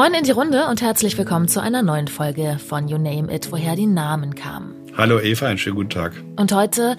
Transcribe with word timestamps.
Moin 0.00 0.14
in 0.14 0.24
die 0.24 0.30
Runde 0.30 0.66
und 0.66 0.80
herzlich 0.80 1.18
willkommen 1.18 1.46
zu 1.46 1.60
einer 1.60 1.82
neuen 1.82 2.08
Folge 2.08 2.56
von 2.58 2.88
You 2.88 2.96
Name 2.96 3.30
It, 3.30 3.52
woher 3.52 3.76
die 3.76 3.86
Namen 3.86 4.34
kamen. 4.34 4.74
Hallo 4.96 5.20
Eva, 5.20 5.48
einen 5.48 5.58
schönen 5.58 5.76
guten 5.76 5.90
Tag. 5.90 6.14
Und 6.36 6.54
heute 6.54 6.96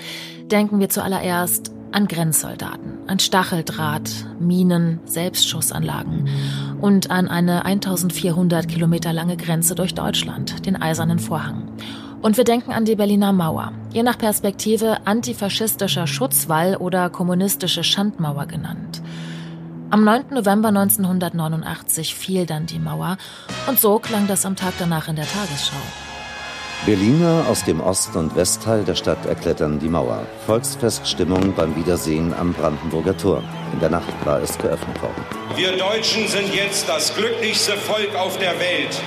denken 0.51 0.79
wir 0.79 0.87
zuallererst 0.87 1.71
an 1.91 2.07
Grenzsoldaten, 2.07 2.99
an 3.07 3.17
Stacheldraht, 3.17 4.11
Minen, 4.39 4.99
Selbstschussanlagen 5.05 6.29
und 6.79 7.09
an 7.09 7.27
eine 7.27 7.65
1400 7.65 8.67
Kilometer 8.67 9.13
lange 9.13 9.35
Grenze 9.35 9.73
durch 9.73 9.95
Deutschland, 9.95 10.67
den 10.67 10.79
Eisernen 10.79 11.17
Vorhang. 11.17 11.71
Und 12.21 12.37
wir 12.37 12.43
denken 12.43 12.71
an 12.71 12.85
die 12.85 12.95
Berliner 12.95 13.33
Mauer, 13.33 13.73
je 13.91 14.03
nach 14.03 14.19
Perspektive 14.19 15.07
antifaschistischer 15.07 16.05
Schutzwall 16.05 16.75
oder 16.75 17.09
kommunistische 17.09 17.83
Schandmauer 17.83 18.45
genannt. 18.45 19.01
Am 19.93 20.05
9. 20.05 20.27
November 20.29 20.69
1989 20.69 22.15
fiel 22.15 22.45
dann 22.45 22.65
die 22.65 22.79
Mauer 22.79 23.17
und 23.67 23.77
so 23.77 23.99
klang 23.99 24.25
das 24.25 24.45
am 24.45 24.55
Tag 24.55 24.73
danach 24.79 25.09
in 25.09 25.17
der 25.17 25.27
Tagesschau. 25.27 25.75
Berliner 26.85 27.43
aus 27.49 27.65
dem 27.65 27.81
Ost- 27.81 28.15
und 28.15 28.33
Westteil 28.37 28.85
der 28.85 28.95
Stadt 28.95 29.25
erklettern 29.25 29.79
die 29.79 29.89
Mauer. 29.89 30.25
Volksfeststimmung 30.45 31.53
beim 31.55 31.75
Wiedersehen 31.75 32.33
am 32.33 32.53
Brandenburger 32.53 33.17
Tor. 33.17 33.43
In 33.73 33.81
der 33.81 33.89
Nacht 33.89 34.13
war 34.23 34.39
es 34.41 34.57
geöffnet 34.57 35.01
worden. 35.01 35.25
Wir 35.57 35.75
Deutschen 35.75 36.25
sind 36.25 36.55
jetzt 36.55 36.87
das 36.87 37.13
glücklichste 37.13 37.73
Volk 37.73 38.15
auf 38.15 38.39
der 38.39 38.57
Welt. 38.61 38.97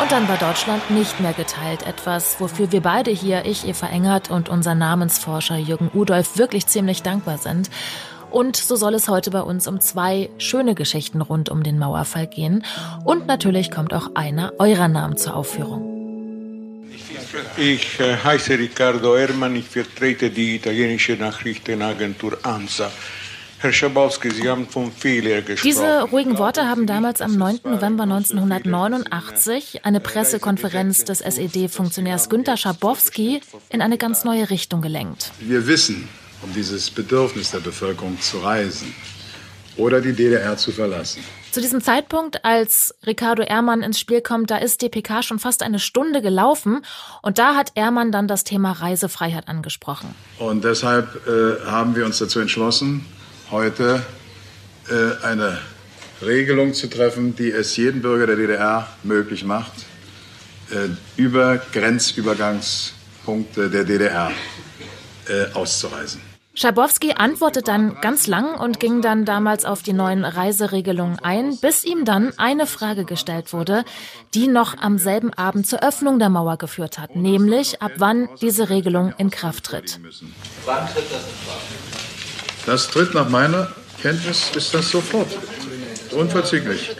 Und 0.00 0.12
dann 0.12 0.28
war 0.28 0.36
Deutschland 0.36 0.88
nicht 0.90 1.18
mehr 1.18 1.32
geteilt. 1.32 1.84
Etwas, 1.84 2.36
wofür 2.38 2.70
wir 2.70 2.80
beide 2.80 3.10
hier, 3.10 3.44
ich, 3.44 3.66
Eva 3.66 3.88
Engert 3.88 4.30
und 4.30 4.48
unser 4.48 4.76
Namensforscher 4.76 5.56
Jürgen 5.56 5.90
Udolf, 5.92 6.38
wirklich 6.38 6.68
ziemlich 6.68 7.02
dankbar 7.02 7.38
sind. 7.38 7.70
Und 8.34 8.56
so 8.56 8.74
soll 8.74 8.94
es 8.94 9.06
heute 9.06 9.30
bei 9.30 9.42
uns 9.42 9.68
um 9.68 9.80
zwei 9.80 10.28
schöne 10.38 10.74
Geschichten 10.74 11.20
rund 11.20 11.50
um 11.50 11.62
den 11.62 11.78
Mauerfall 11.78 12.26
gehen. 12.26 12.64
Und 13.04 13.28
natürlich 13.28 13.70
kommt 13.70 13.94
auch 13.94 14.16
einer 14.16 14.54
eurer 14.58 14.88
Namen 14.88 15.16
zur 15.16 15.36
Aufführung. 15.36 16.82
Ich 17.56 18.00
äh, 18.00 18.16
heiße 18.16 18.58
Riccardo 18.58 19.14
Ermann, 19.14 19.54
ich 19.54 19.66
vertrete 19.66 20.30
die 20.30 20.56
italienische 20.56 21.12
Nachrichtenagentur 21.12 22.38
ANSA. 22.42 22.90
Herr 23.58 23.72
Schabowski, 23.72 24.32
Sie 24.32 24.48
haben 24.50 24.66
vom 24.66 24.90
Fehler 24.90 25.40
gesprochen. 25.42 25.68
Diese 25.68 26.02
ruhigen 26.02 26.36
Worte 26.36 26.66
haben 26.66 26.88
damals 26.88 27.20
am 27.20 27.36
9. 27.36 27.60
November 27.62 28.02
1989 28.02 29.84
eine 29.84 30.00
Pressekonferenz 30.00 31.04
des 31.04 31.20
SED-Funktionärs 31.20 32.28
Günter 32.28 32.56
Schabowski 32.56 33.40
in 33.68 33.80
eine 33.80 33.96
ganz 33.96 34.24
neue 34.24 34.50
Richtung 34.50 34.82
gelenkt. 34.82 35.30
Wir 35.38 35.68
wissen 35.68 36.08
um 36.44 36.52
dieses 36.52 36.90
Bedürfnis 36.90 37.50
der 37.50 37.60
Bevölkerung 37.60 38.20
zu 38.20 38.38
reisen 38.38 38.94
oder 39.76 40.00
die 40.00 40.12
DDR 40.12 40.56
zu 40.56 40.70
verlassen. 40.70 41.24
Zu 41.50 41.60
diesem 41.60 41.80
Zeitpunkt, 41.80 42.44
als 42.44 42.94
Ricardo 43.06 43.42
Ehrmann 43.42 43.82
ins 43.82 44.00
Spiel 44.00 44.20
kommt, 44.20 44.50
da 44.50 44.56
ist 44.56 44.82
die 44.82 44.88
PK 44.88 45.22
schon 45.22 45.38
fast 45.38 45.62
eine 45.62 45.78
Stunde 45.78 46.20
gelaufen 46.20 46.84
und 47.22 47.38
da 47.38 47.54
hat 47.54 47.70
Ehrmann 47.76 48.10
dann 48.10 48.26
das 48.26 48.42
Thema 48.44 48.72
Reisefreiheit 48.72 49.46
angesprochen. 49.48 50.14
Und 50.38 50.64
deshalb 50.64 51.26
äh, 51.28 51.64
haben 51.64 51.94
wir 51.94 52.06
uns 52.06 52.18
dazu 52.18 52.40
entschlossen, 52.40 53.06
heute 53.50 54.02
äh, 54.90 55.24
eine 55.24 55.58
Regelung 56.22 56.74
zu 56.74 56.88
treffen, 56.88 57.36
die 57.36 57.50
es 57.52 57.76
jedem 57.76 58.02
Bürger 58.02 58.26
der 58.26 58.36
DDR 58.36 58.88
möglich 59.04 59.44
macht, 59.44 59.72
äh, 60.70 60.88
über 61.16 61.58
Grenzübergangspunkte 61.72 63.70
der 63.70 63.84
DDR 63.84 64.32
äh, 65.28 65.52
auszureisen. 65.54 66.33
Schabowski 66.56 67.14
antwortet 67.14 67.66
dann 67.66 68.00
ganz 68.00 68.28
lang 68.28 68.54
und 68.54 68.78
ging 68.78 69.02
dann 69.02 69.24
damals 69.24 69.64
auf 69.64 69.82
die 69.82 69.92
neuen 69.92 70.24
Reiseregelungen 70.24 71.18
ein, 71.18 71.56
bis 71.58 71.84
ihm 71.84 72.04
dann 72.04 72.32
eine 72.38 72.66
Frage 72.66 73.04
gestellt 73.04 73.52
wurde, 73.52 73.84
die 74.34 74.46
noch 74.46 74.78
am 74.78 74.98
selben 74.98 75.32
Abend 75.34 75.66
zur 75.66 75.82
Öffnung 75.82 76.20
der 76.20 76.30
Mauer 76.30 76.56
geführt 76.56 76.98
hat, 76.98 77.16
nämlich 77.16 77.82
ab 77.82 77.92
wann 77.96 78.28
diese 78.40 78.70
Regelung 78.70 79.12
in 79.18 79.30
Kraft 79.30 79.64
tritt. 79.64 79.98
Wann 80.64 80.86
tritt 80.86 81.04
das 81.10 81.22
in 81.22 81.44
Kraft? 81.44 82.66
Das 82.66 82.88
tritt 82.88 83.14
nach 83.14 83.28
meiner 83.28 83.68
Kenntnis 84.00 84.50
ist 84.54 84.72
das 84.74 84.90
sofort. 84.90 85.28
Unverzüglich. 86.12 86.94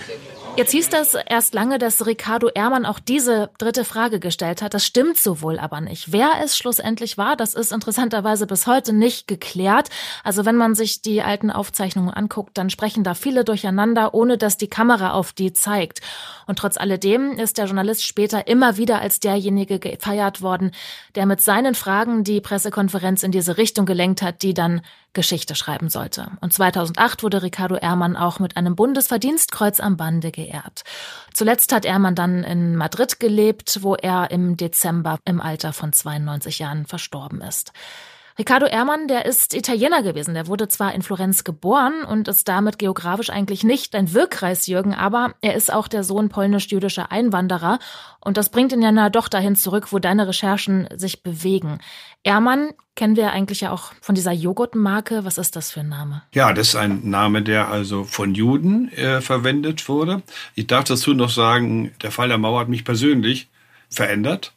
Jetzt 0.56 0.70
hieß 0.70 0.88
das 0.88 1.14
erst 1.14 1.52
lange, 1.52 1.78
dass 1.78 2.06
Ricardo 2.06 2.48
Ehrmann 2.48 2.86
auch 2.86 3.00
diese 3.00 3.50
dritte 3.58 3.84
Frage 3.84 4.20
gestellt 4.20 4.62
hat. 4.62 4.72
Das 4.72 4.86
stimmt 4.86 5.16
so 5.16 5.42
wohl 5.42 5.58
aber 5.58 5.80
nicht. 5.80 6.12
Wer 6.12 6.34
es 6.44 6.56
schlussendlich 6.56 7.18
war, 7.18 7.34
das 7.34 7.54
ist 7.54 7.72
interessanterweise 7.72 8.46
bis 8.46 8.68
heute 8.68 8.92
nicht 8.92 9.26
geklärt. 9.26 9.88
Also 10.22 10.44
wenn 10.44 10.54
man 10.54 10.76
sich 10.76 11.02
die 11.02 11.22
alten 11.22 11.50
Aufzeichnungen 11.50 12.14
anguckt, 12.14 12.56
dann 12.56 12.70
sprechen 12.70 13.02
da 13.02 13.14
viele 13.14 13.42
durcheinander, 13.42 14.14
ohne 14.14 14.38
dass 14.38 14.56
die 14.56 14.68
Kamera 14.68 15.10
auf 15.14 15.32
die 15.32 15.52
zeigt. 15.52 16.00
Und 16.46 16.56
trotz 16.60 16.76
alledem 16.76 17.32
ist 17.32 17.58
der 17.58 17.64
Journalist 17.64 18.06
später 18.06 18.46
immer 18.46 18.76
wieder 18.76 19.00
als 19.00 19.18
derjenige 19.18 19.80
gefeiert 19.80 20.40
worden, 20.40 20.70
der 21.16 21.26
mit 21.26 21.40
seinen 21.40 21.74
Fragen 21.74 22.22
die 22.22 22.40
Pressekonferenz 22.40 23.24
in 23.24 23.32
diese 23.32 23.56
Richtung 23.56 23.86
gelenkt 23.86 24.22
hat, 24.22 24.42
die 24.42 24.54
dann 24.54 24.82
Geschichte 25.14 25.54
schreiben 25.54 25.88
sollte. 25.88 26.32
Und 26.40 26.52
2008 26.52 27.22
wurde 27.22 27.42
Ricardo 27.42 27.76
Ehrmann 27.76 28.16
auch 28.16 28.38
mit 28.38 28.56
einem 28.56 28.76
Bundesverdienstkreuz 28.76 29.80
am 29.80 29.96
Bande 29.96 30.30
geehrt. 30.30 30.84
Zuletzt 31.32 31.72
hat 31.72 31.84
Ehrmann 31.84 32.14
dann 32.14 32.44
in 32.44 32.76
Madrid 32.76 33.18
gelebt, 33.20 33.78
wo 33.82 33.94
er 33.94 34.30
im 34.30 34.56
Dezember 34.56 35.18
im 35.24 35.40
Alter 35.40 35.72
von 35.72 35.92
92 35.92 36.58
Jahren 36.58 36.86
verstorben 36.86 37.40
ist. 37.40 37.72
Riccardo 38.36 38.66
Ehrmann, 38.66 39.06
der 39.06 39.26
ist 39.26 39.54
Italiener 39.54 40.02
gewesen. 40.02 40.34
Der 40.34 40.48
wurde 40.48 40.66
zwar 40.66 40.92
in 40.92 41.02
Florenz 41.02 41.44
geboren 41.44 42.02
und 42.02 42.26
ist 42.26 42.48
damit 42.48 42.80
geografisch 42.80 43.30
eigentlich 43.30 43.62
nicht 43.62 43.94
ein 43.94 44.12
Wirkkreis, 44.12 44.66
Jürgen, 44.66 44.92
aber 44.92 45.34
er 45.40 45.54
ist 45.54 45.72
auch 45.72 45.86
der 45.86 46.02
Sohn 46.02 46.28
polnisch-jüdischer 46.28 47.12
Einwanderer 47.12 47.78
und 48.18 48.36
das 48.36 48.48
bringt 48.48 48.72
ihn 48.72 48.82
ja 48.82 48.90
na 48.90 49.08
doch 49.08 49.28
dahin 49.28 49.54
zurück, 49.54 49.92
wo 49.92 50.00
deine 50.00 50.26
Recherchen 50.26 50.88
sich 50.96 51.22
bewegen. 51.22 51.78
Ehrmann 52.24 52.72
kennen 52.96 53.14
wir 53.14 53.30
eigentlich 53.30 53.60
ja 53.60 53.70
auch 53.70 53.92
von 54.00 54.16
dieser 54.16 54.32
Joghurtmarke. 54.32 55.24
Was 55.24 55.38
ist 55.38 55.54
das 55.54 55.70
für 55.70 55.80
ein 55.80 55.88
Name? 55.88 56.22
Ja, 56.32 56.52
das 56.52 56.68
ist 56.68 56.76
ein 56.76 57.08
Name, 57.08 57.42
der 57.42 57.68
also 57.68 58.02
von 58.02 58.34
Juden 58.34 58.90
äh, 58.94 59.20
verwendet 59.20 59.88
wurde. 59.88 60.22
Ich 60.56 60.66
darf 60.66 60.84
dazu 60.84 61.14
noch 61.14 61.30
sagen, 61.30 61.92
der 62.02 62.10
Fall 62.10 62.28
der 62.28 62.38
Mauer 62.38 62.60
hat 62.60 62.68
mich 62.68 62.84
persönlich 62.84 63.48
verändert. 63.90 64.52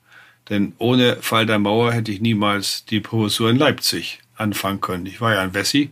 Denn 0.50 0.74
ohne 0.78 1.18
Fall 1.18 1.46
der 1.46 1.60
Mauer 1.60 1.92
hätte 1.92 2.12
ich 2.12 2.22
niemals 2.22 2.86
die 2.86 3.00
Professur 3.00 3.50
in 3.50 3.58
Leipzig 3.58 4.20
anfangen 4.36 4.82
können. 4.82 5.06
Ich 5.06 5.20
war 5.20 5.34
ja 5.34 5.42
ein 5.42 5.54
Wessi 5.54 5.92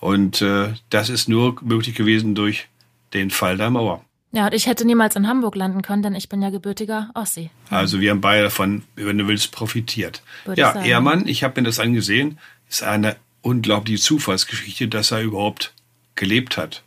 und 0.00 0.42
äh, 0.42 0.74
das 0.90 1.08
ist 1.08 1.28
nur 1.28 1.56
möglich 1.62 1.94
gewesen 1.94 2.34
durch 2.34 2.68
den 3.14 3.30
Fall 3.30 3.56
der 3.56 3.70
Mauer. 3.70 4.04
Ja, 4.32 4.46
und 4.46 4.54
ich 4.54 4.66
hätte 4.66 4.84
niemals 4.84 5.16
in 5.16 5.26
Hamburg 5.26 5.56
landen 5.56 5.82
können, 5.82 6.02
denn 6.02 6.14
ich 6.14 6.28
bin 6.28 6.40
ja 6.40 6.50
gebürtiger 6.50 7.10
Ossi. 7.14 7.50
Also 7.68 8.00
wir 8.00 8.10
haben 8.10 8.20
beide 8.20 8.44
davon, 8.44 8.82
wenn 8.94 9.18
du 9.18 9.26
willst, 9.26 9.50
profitiert. 9.50 10.22
Würde 10.44 10.60
ja, 10.60 10.82
Ehrmann, 10.84 11.26
ich 11.26 11.42
habe 11.42 11.60
mir 11.60 11.66
das 11.66 11.80
angesehen, 11.80 12.38
ist 12.68 12.84
eine 12.84 13.16
unglaubliche 13.42 14.00
Zufallsgeschichte, 14.00 14.86
dass 14.86 15.10
er 15.10 15.22
überhaupt 15.22 15.74
gelebt 16.14 16.56
hat. 16.56 16.84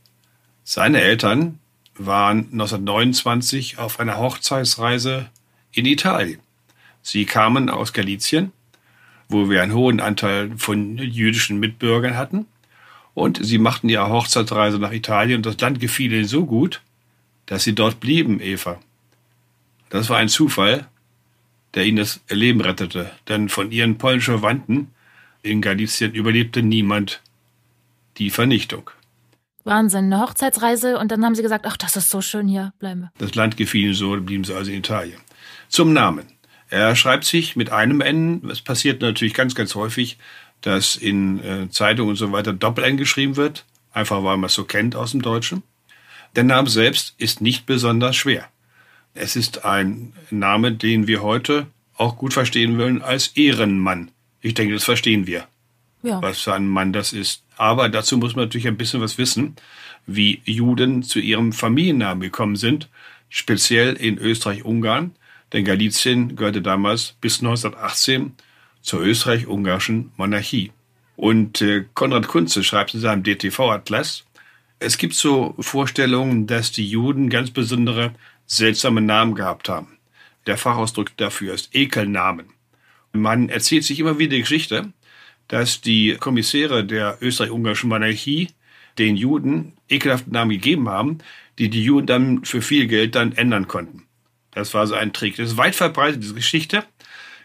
Seine 0.63 1.01
Eltern 1.01 1.59
waren 1.95 2.49
1929 2.53 3.77
auf 3.77 3.99
einer 3.99 4.17
Hochzeitsreise 4.17 5.29
in 5.71 5.85
Italien. 5.85 6.39
Sie 7.03 7.25
kamen 7.25 7.69
aus 7.69 7.93
Galizien, 7.93 8.51
wo 9.29 9.49
wir 9.49 9.61
einen 9.61 9.73
hohen 9.73 9.99
Anteil 9.99 10.51
von 10.57 10.97
jüdischen 10.97 11.59
Mitbürgern 11.59 12.17
hatten. 12.17 12.47
Und 13.13 13.45
sie 13.45 13.59
machten 13.59 13.89
ihre 13.89 14.09
Hochzeitsreise 14.09 14.79
nach 14.79 14.91
Italien 14.91 15.37
und 15.37 15.45
das 15.45 15.59
Land 15.59 15.79
gefiel 15.79 16.11
ihnen 16.11 16.25
so 16.25 16.45
gut, 16.45 16.81
dass 17.45 17.63
sie 17.63 17.75
dort 17.75 17.99
blieben, 17.99 18.39
Eva. 18.39 18.79
Das 19.89 20.09
war 20.09 20.17
ein 20.17 20.29
Zufall, 20.29 20.87
der 21.75 21.85
ihnen 21.85 21.97
das 21.97 22.21
Leben 22.29 22.61
rettete, 22.61 23.11
denn 23.27 23.49
von 23.49 23.71
ihren 23.71 23.99
polnischen 23.99 24.39
Verwandten 24.39 24.87
in 25.43 25.61
Galizien 25.61 26.13
überlebte 26.13 26.63
niemand 26.63 27.21
die 28.17 28.29
Vernichtung. 28.29 28.89
Wahnsinn, 29.63 30.05
eine 30.05 30.19
Hochzeitsreise 30.19 30.97
und 30.97 31.11
dann 31.11 31.23
haben 31.23 31.35
sie 31.35 31.41
gesagt, 31.41 31.65
ach, 31.67 31.77
das 31.77 31.95
ist 31.95 32.09
so 32.09 32.21
schön 32.21 32.47
hier, 32.47 32.73
bleiben 32.79 33.01
wir. 33.01 33.11
Das 33.17 33.35
Land 33.35 33.57
gefiel 33.57 33.85
ihnen 33.85 33.93
so, 33.93 34.19
blieben 34.19 34.43
sie 34.43 34.55
also 34.55 34.71
in 34.71 34.77
Italien. 34.77 35.19
Zum 35.69 35.93
Namen. 35.93 36.25
Er 36.73 36.95
schreibt 36.95 37.23
sich 37.23 37.55
mit 37.55 37.71
einem 37.71 38.01
N. 38.01 38.49
Es 38.49 38.59
passiert 38.59 38.99
natürlich 38.99 39.35
ganz, 39.35 39.53
ganz 39.53 39.75
häufig, 39.75 40.17
dass 40.61 40.95
in 40.95 41.39
äh, 41.43 41.69
Zeitungen 41.69 42.09
und 42.09 42.15
so 42.15 42.31
weiter 42.31 42.51
Doppel-N 42.51 42.97
geschrieben 42.97 43.35
wird, 43.35 43.63
einfach 43.91 44.23
weil 44.23 44.37
man 44.37 44.47
es 44.47 44.55
so 44.55 44.63
kennt 44.63 44.95
aus 44.95 45.11
dem 45.11 45.21
Deutschen. 45.21 45.61
Der 46.35 46.43
Name 46.43 46.67
selbst 46.71 47.13
ist 47.19 47.41
nicht 47.41 47.67
besonders 47.67 48.15
schwer. 48.15 48.47
Es 49.13 49.35
ist 49.35 49.65
ein 49.65 50.13
Name, 50.31 50.71
den 50.71 51.05
wir 51.05 51.21
heute 51.21 51.67
auch 51.95 52.17
gut 52.17 52.33
verstehen 52.33 52.79
wollen 52.79 53.03
als 53.03 53.27
Ehrenmann. 53.27 54.09
Ich 54.41 54.55
denke, 54.55 54.73
das 54.73 54.83
verstehen 54.83 55.27
wir, 55.27 55.45
ja. 56.01 56.23
was 56.23 56.41
für 56.41 56.55
ein 56.55 56.67
Mann 56.67 56.91
das 56.91 57.13
ist. 57.13 57.43
Aber 57.55 57.87
dazu 57.87 58.17
muss 58.17 58.35
man 58.35 58.45
natürlich 58.45 58.67
ein 58.67 58.77
bisschen 58.77 58.99
was 58.99 59.19
wissen, 59.19 59.57
wie 60.07 60.41
Juden 60.43 61.03
zu 61.03 61.19
ihrem 61.19 61.53
Familiennamen 61.53 62.21
gekommen 62.21 62.55
sind, 62.55 62.89
speziell 63.29 63.93
in 63.93 64.17
Österreich-Ungarn 64.17 65.11
denn 65.53 65.65
Galizien 65.65 66.35
gehörte 66.35 66.61
damals 66.61 67.15
bis 67.21 67.39
1918 67.39 68.33
zur 68.81 69.01
österreich-ungarischen 69.01 70.11
Monarchie. 70.17 70.71
Und 71.15 71.61
äh, 71.61 71.85
Konrad 71.93 72.27
Kunze 72.27 72.63
schreibt 72.63 72.93
in 72.95 72.99
seinem 72.99 73.23
DTV-Atlas, 73.23 74.25
Es 74.79 74.97
gibt 74.97 75.13
so 75.13 75.55
Vorstellungen, 75.59 76.47
dass 76.47 76.71
die 76.71 76.87
Juden 76.87 77.29
ganz 77.29 77.51
besondere 77.51 78.13
seltsame 78.47 78.99
Namen 78.99 79.35
gehabt 79.35 79.69
haben. 79.69 79.99
Der 80.47 80.57
Fachausdruck 80.57 81.15
dafür 81.15 81.53
ist 81.53 81.73
Ekelnamen. 81.73 82.47
Man 83.13 83.47
erzählt 83.49 83.83
sich 83.83 83.99
immer 83.99 84.17
wieder 84.19 84.35
die 84.35 84.41
Geschichte, 84.41 84.91
dass 85.47 85.81
die 85.81 86.17
Kommissäre 86.19 86.83
der 86.83 87.19
österreich-ungarischen 87.21 87.89
Monarchie 87.89 88.49
den 88.97 89.15
Juden 89.15 89.73
ekelhafte 89.87 90.31
Namen 90.31 90.51
gegeben 90.51 90.89
haben, 90.89 91.19
die 91.59 91.69
die 91.69 91.83
Juden 91.83 92.07
dann 92.07 92.45
für 92.45 92.61
viel 92.61 92.87
Geld 92.87 93.15
dann 93.15 93.33
ändern 93.33 93.67
konnten. 93.67 94.07
Das 94.53 94.73
war 94.73 94.87
so 94.87 94.95
ein 94.95 95.13
Trick. 95.13 95.37
Das 95.37 95.51
ist 95.51 95.57
weit 95.57 95.75
verbreitet, 95.75 96.23
diese 96.23 96.33
Geschichte. 96.33 96.83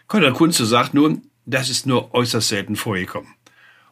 Konrad 0.07 0.33
Kunze 0.33 0.65
sagt 0.65 0.93
nun, 0.93 1.23
das 1.45 1.69
ist 1.69 1.85
nur 1.85 2.13
äußerst 2.13 2.47
selten 2.47 2.75
vorgekommen. 2.75 3.33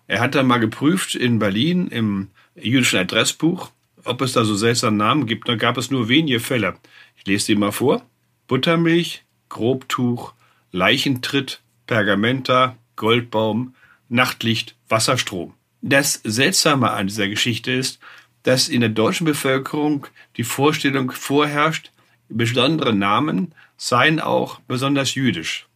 Er 0.08 0.19
hat 0.19 0.36
dann 0.36 0.48
mal 0.48 0.60
geprüft 0.60 1.16
in 1.16 1.40
Berlin 1.40 1.88
im 1.88 2.30
jüdischen 2.56 3.00
Adressbuch, 3.00 3.72
ob 4.04 4.22
es 4.22 4.34
da 4.34 4.46
so 4.46 4.56
seltsame 4.56 4.98
Namen 4.98 5.25
gibt. 5.25 5.50
Da 5.50 5.56
gab 5.56 5.78
es 5.78 5.92
nur 5.92 6.08
wenige 6.08 6.40
Fälle. 6.40 6.78
Ich 7.18 7.25
lese 7.25 7.48
die 7.48 7.56
mal 7.56 7.72
vor. 7.72 8.04
Buttermilch, 8.48 9.24
Grobtuch, 9.50 10.34
Leichentritt, 10.72 11.62
Pergamenta, 11.88 12.78
Goldbaum, 12.96 13.75
Nachtlicht, 14.10 14.75
Wasserstrom. 14.88 15.54
Das 15.81 16.22
Seltsame 16.24 16.92
an 16.92 17.08
dieser 17.08 17.28
Geschichte 17.28 17.72
ist, 17.72 18.00
dass 18.44 18.70
in 18.70 18.81
der 18.81 18.90
deutschen 18.90 19.25
Bevölkerung 19.25 20.08
die 20.38 20.44
Vorstellung 20.44 21.12
vorherrscht, 21.12 21.92
besondere 22.29 22.94
Namen 22.94 23.53
seien 23.77 24.19
auch 24.19 24.59
besonders 24.62 25.15
jüdisch. 25.15 25.68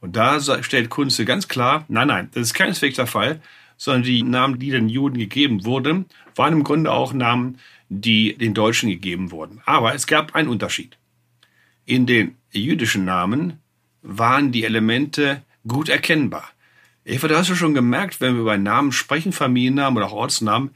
Und 0.00 0.16
da 0.16 0.40
stellt 0.62 0.90
Kunze 0.90 1.24
ganz 1.24 1.48
klar, 1.48 1.84
nein, 1.88 2.08
nein, 2.08 2.28
das 2.32 2.42
ist 2.42 2.54
keineswegs 2.54 2.96
der 2.96 3.06
Fall, 3.06 3.40
sondern 3.76 4.02
die 4.02 4.22
Namen, 4.22 4.58
die 4.58 4.70
den 4.70 4.88
Juden 4.88 5.18
gegeben 5.18 5.64
wurden, 5.64 6.06
waren 6.34 6.52
im 6.52 6.64
Grunde 6.64 6.92
auch 6.92 7.12
Namen, 7.12 7.58
die 7.88 8.36
den 8.36 8.54
Deutschen 8.54 8.90
gegeben 8.90 9.30
wurden. 9.30 9.60
Aber 9.64 9.94
es 9.94 10.06
gab 10.06 10.34
einen 10.34 10.48
Unterschied. 10.48 10.98
In 11.84 12.06
den 12.06 12.36
jüdischen 12.52 13.04
Namen 13.04 13.60
waren 14.02 14.52
die 14.52 14.64
Elemente 14.64 15.42
gut 15.66 15.88
erkennbar. 15.88 16.48
Eva, 17.04 17.28
du 17.28 17.36
hast 17.38 17.48
ja 17.48 17.54
schon 17.54 17.74
gemerkt, 17.74 18.20
wenn 18.20 18.34
wir 18.34 18.42
über 18.42 18.58
Namen 18.58 18.92
sprechen, 18.92 19.32
Familiennamen 19.32 19.96
oder 19.96 20.06
auch 20.08 20.16
Ortsnamen, 20.16 20.70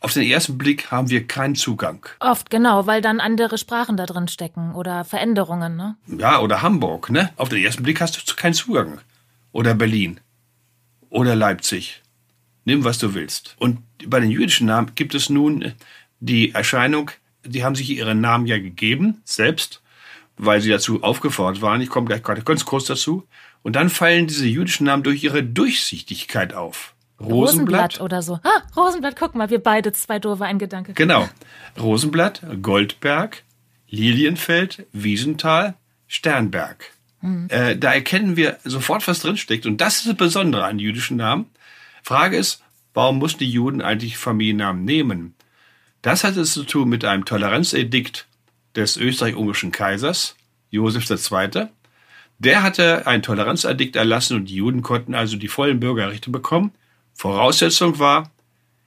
auf 0.00 0.12
den 0.12 0.22
ersten 0.22 0.58
Blick 0.58 0.90
haben 0.90 1.10
wir 1.10 1.26
keinen 1.26 1.54
Zugang. 1.54 2.06
Oft, 2.20 2.50
genau, 2.50 2.86
weil 2.86 3.00
dann 3.00 3.20
andere 3.20 3.58
Sprachen 3.58 3.96
da 3.96 4.06
drin 4.06 4.28
stecken 4.28 4.74
oder 4.74 5.04
Veränderungen, 5.04 5.76
ne? 5.76 5.96
Ja, 6.06 6.40
oder 6.40 6.62
Hamburg, 6.62 7.10
ne? 7.10 7.30
Auf 7.36 7.48
den 7.48 7.62
ersten 7.62 7.82
Blick 7.82 8.00
hast 8.00 8.16
du 8.16 8.34
keinen 8.36 8.54
Zugang. 8.54 9.00
Oder 9.52 9.74
Berlin. 9.74 10.20
Oder 11.10 11.34
Leipzig. 11.34 12.02
Nimm, 12.64 12.84
was 12.84 12.98
du 12.98 13.14
willst. 13.14 13.56
Und 13.58 13.78
bei 14.06 14.20
den 14.20 14.30
jüdischen 14.30 14.66
Namen 14.66 14.94
gibt 14.94 15.14
es 15.14 15.30
nun 15.30 15.72
die 16.20 16.54
Erscheinung, 16.54 17.10
die 17.44 17.64
haben 17.64 17.74
sich 17.74 17.90
ihren 17.90 18.20
Namen 18.20 18.46
ja 18.46 18.58
gegeben, 18.58 19.20
selbst, 19.24 19.82
weil 20.36 20.60
sie 20.60 20.70
dazu 20.70 21.02
aufgefordert 21.02 21.62
waren. 21.62 21.80
Ich 21.80 21.88
komme 21.88 22.06
gleich 22.06 22.22
ganz 22.44 22.64
kurz 22.64 22.84
dazu. 22.84 23.26
Und 23.62 23.74
dann 23.74 23.90
fallen 23.90 24.26
diese 24.26 24.46
jüdischen 24.46 24.86
Namen 24.86 25.02
durch 25.02 25.24
ihre 25.24 25.42
Durchsichtigkeit 25.42 26.54
auf. 26.54 26.94
Rosenblatt, 27.20 27.32
Rosenblatt 27.32 28.00
oder 28.00 28.22
so. 28.22 28.34
Ah, 28.44 28.62
Rosenblatt, 28.76 29.16
guck 29.16 29.34
mal, 29.34 29.50
wir 29.50 29.58
beide 29.58 29.92
zwei 29.92 30.18
doofe 30.18 30.44
ein 30.44 30.58
Gedanke. 30.58 30.92
Genau. 30.92 31.28
Rosenblatt, 31.78 32.42
Goldberg, 32.62 33.42
Lilienfeld, 33.88 34.86
Wiesenthal, 34.92 35.74
Sternberg. 36.06 36.92
Hm. 37.20 37.48
Äh, 37.48 37.76
da 37.76 37.92
erkennen 37.92 38.36
wir 38.36 38.58
sofort, 38.64 39.06
was 39.08 39.20
drinsteckt. 39.20 39.66
Und 39.66 39.80
das 39.80 39.98
ist 39.98 40.06
das 40.06 40.14
Besondere 40.14 40.64
an 40.64 40.78
jüdischen 40.78 41.16
Namen. 41.16 41.46
Frage 42.02 42.36
ist, 42.36 42.62
warum 42.94 43.18
mussten 43.18 43.40
die 43.40 43.50
Juden 43.50 43.82
eigentlich 43.82 44.16
Familiennamen 44.16 44.84
nehmen? 44.84 45.34
Das 46.02 46.22
hat 46.22 46.36
es 46.36 46.52
zu 46.52 46.64
tun 46.64 46.88
mit 46.88 47.04
einem 47.04 47.24
Toleranzedikt 47.24 48.26
des 48.76 48.96
österreich-ungarischen 48.96 49.72
Kaisers, 49.72 50.36
Josef 50.70 51.10
II. 51.10 51.66
Der 52.38 52.62
hatte 52.62 53.08
ein 53.08 53.22
Toleranzedikt 53.22 53.96
erlassen 53.96 54.36
und 54.36 54.44
die 54.44 54.54
Juden 54.54 54.82
konnten 54.82 55.16
also 55.16 55.36
die 55.36 55.48
vollen 55.48 55.80
Bürgerrechte 55.80 56.30
bekommen. 56.30 56.72
Voraussetzung 57.18 57.98
war, 57.98 58.30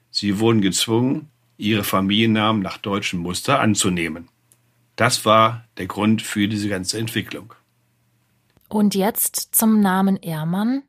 sie 0.09 0.39
wurden 0.39 0.61
gezwungen, 0.61 1.29
ihre 1.57 1.83
Familiennamen 1.83 2.61
nach 2.61 2.77
deutschem 2.77 3.19
Muster 3.19 3.59
anzunehmen. 3.59 4.29
Das 4.95 5.25
war 5.25 5.65
der 5.77 5.87
Grund 5.87 6.21
für 6.21 6.47
diese 6.47 6.69
ganze 6.69 6.97
Entwicklung. 6.97 7.53
Und 8.69 8.95
jetzt 8.95 9.53
zum 9.53 9.81
Namen 9.81 10.15
Ehrmann. 10.15 10.83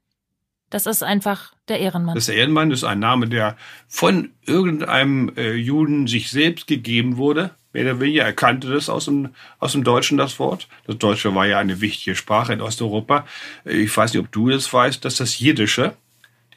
Das 0.70 0.86
ist 0.86 1.02
einfach 1.02 1.52
der 1.66 1.80
Ehrenmann. 1.80 2.14
Das 2.14 2.28
Ehrenmann 2.28 2.70
ist 2.70 2.84
ein 2.84 3.00
Name, 3.00 3.26
der 3.26 3.56
von 3.88 4.30
irgendeinem 4.46 5.32
äh, 5.36 5.54
Juden 5.54 6.06
sich 6.06 6.30
selbst 6.30 6.68
gegeben 6.68 7.16
wurde 7.16 7.50
mehr 7.72 7.84
oder 7.84 8.00
weniger. 8.00 8.24
Er 8.24 8.32
kannte 8.32 8.70
das 8.70 8.88
aus 8.88 9.06
dem, 9.06 9.30
aus 9.58 9.72
dem 9.72 9.82
Deutschen, 9.82 10.16
das 10.16 10.38
Wort. 10.38 10.68
Das 10.86 10.96
Deutsche 10.98 11.34
war 11.34 11.46
ja 11.46 11.58
eine 11.58 11.80
wichtige 11.80 12.14
Sprache 12.14 12.52
in 12.52 12.60
Osteuropa. 12.60 13.26
Ich 13.64 13.94
weiß 13.96 14.12
nicht, 14.12 14.22
ob 14.22 14.30
du 14.30 14.48
das 14.48 14.72
weißt, 14.72 15.04
dass 15.04 15.16
das 15.16 15.38
Jiddische, 15.38 15.96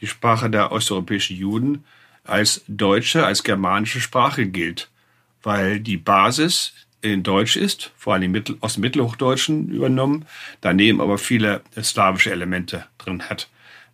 die 0.01 0.07
Sprache 0.07 0.49
der 0.49 0.71
osteuropäischen 0.71 1.35
Juden, 1.37 1.83
als 2.23 2.63
deutsche, 2.67 3.25
als 3.25 3.43
germanische 3.43 4.01
Sprache 4.01 4.47
gilt. 4.47 4.89
Weil 5.43 5.79
die 5.79 5.97
Basis 5.97 6.73
in 7.01 7.23
Deutsch 7.23 7.55
ist, 7.55 7.91
vor 7.97 8.15
allem 8.15 8.41
aus 8.61 8.73
dem 8.73 8.81
Mittelhochdeutschen 8.81 9.69
übernommen, 9.69 10.25
daneben 10.61 11.01
aber 11.01 11.17
viele 11.17 11.61
slawische 11.79 12.31
Elemente 12.31 12.85
drin 12.97 13.23
hat. 13.29 13.49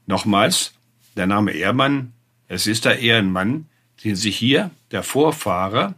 Nochmals, 0.07 0.73
der 1.15 1.27
Name 1.27 1.51
Ehrmann, 1.51 2.13
es 2.47 2.67
ist 2.67 2.85
der 2.85 2.99
Ehrenmann, 2.99 3.67
den 4.03 4.15
sich 4.15 4.37
hier 4.37 4.71
der 4.91 5.03
Vorfahre 5.03 5.95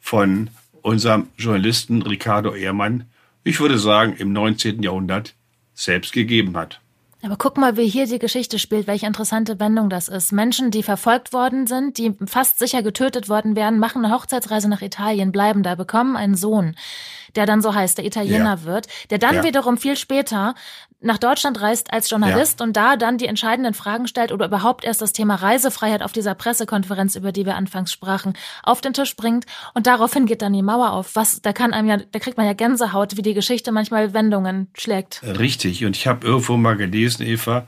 von 0.00 0.50
unserem 0.82 1.28
Journalisten 1.38 2.02
Ricardo 2.02 2.54
Ehrmann, 2.54 3.04
ich 3.42 3.60
würde 3.60 3.78
sagen, 3.78 4.16
im 4.16 4.32
19. 4.32 4.82
Jahrhundert 4.82 5.34
selbst 5.74 6.12
gegeben 6.12 6.56
hat. 6.56 6.80
Aber 7.24 7.36
guck 7.38 7.56
mal, 7.56 7.78
wie 7.78 7.88
hier 7.88 8.06
die 8.06 8.18
Geschichte 8.18 8.58
spielt, 8.58 8.86
welche 8.86 9.06
interessante 9.06 9.58
Wendung 9.58 9.88
das 9.88 10.08
ist. 10.08 10.30
Menschen, 10.30 10.70
die 10.70 10.82
verfolgt 10.82 11.32
worden 11.32 11.66
sind, 11.66 11.96
die 11.96 12.14
fast 12.26 12.58
sicher 12.58 12.82
getötet 12.82 13.30
worden 13.30 13.56
wären, 13.56 13.78
machen 13.78 14.04
eine 14.04 14.14
Hochzeitsreise 14.14 14.68
nach 14.68 14.82
Italien, 14.82 15.32
bleiben 15.32 15.62
da, 15.62 15.74
bekommen 15.74 16.16
einen 16.16 16.34
Sohn, 16.34 16.76
der 17.36 17.46
dann 17.46 17.62
so 17.62 17.74
heißt, 17.74 17.98
der 17.98 18.04
Italiener 18.04 18.58
ja. 18.60 18.64
wird, 18.64 18.86
der 19.10 19.18
dann 19.18 19.36
ja. 19.36 19.44
wiederum 19.44 19.76
viel 19.76 19.96
später 19.96 20.54
nach 21.00 21.18
Deutschland 21.18 21.60
reist 21.60 21.92
als 21.92 22.08
Journalist 22.08 22.60
ja. 22.60 22.66
und 22.66 22.76
da 22.76 22.96
dann 22.96 23.18
die 23.18 23.26
entscheidenden 23.26 23.74
Fragen 23.74 24.08
stellt 24.08 24.32
oder 24.32 24.46
überhaupt 24.46 24.84
erst 24.84 25.02
das 25.02 25.12
Thema 25.12 25.34
Reisefreiheit 25.34 26.02
auf 26.02 26.12
dieser 26.12 26.34
Pressekonferenz, 26.34 27.14
über 27.14 27.30
die 27.30 27.44
wir 27.44 27.56
anfangs 27.56 27.92
sprachen, 27.92 28.32
auf 28.62 28.80
den 28.80 28.94
Tisch 28.94 29.14
bringt 29.14 29.44
und 29.74 29.86
daraufhin 29.86 30.26
geht 30.26 30.40
dann 30.40 30.54
die 30.54 30.62
Mauer 30.62 30.92
auf. 30.92 31.14
Was, 31.14 31.42
da 31.42 31.52
kann 31.52 31.74
einem 31.74 31.88
ja, 31.88 31.96
da 31.98 32.18
kriegt 32.18 32.38
man 32.38 32.46
ja 32.46 32.54
Gänsehaut, 32.54 33.16
wie 33.16 33.22
die 33.22 33.34
Geschichte 33.34 33.70
manchmal 33.70 34.14
Wendungen 34.14 34.68
schlägt. 34.76 35.22
Richtig. 35.22 35.84
Und 35.84 35.96
ich 35.96 36.06
habe 36.06 36.26
irgendwo 36.26 36.56
mal 36.56 36.76
gelesen, 36.76 37.26
Eva, 37.26 37.66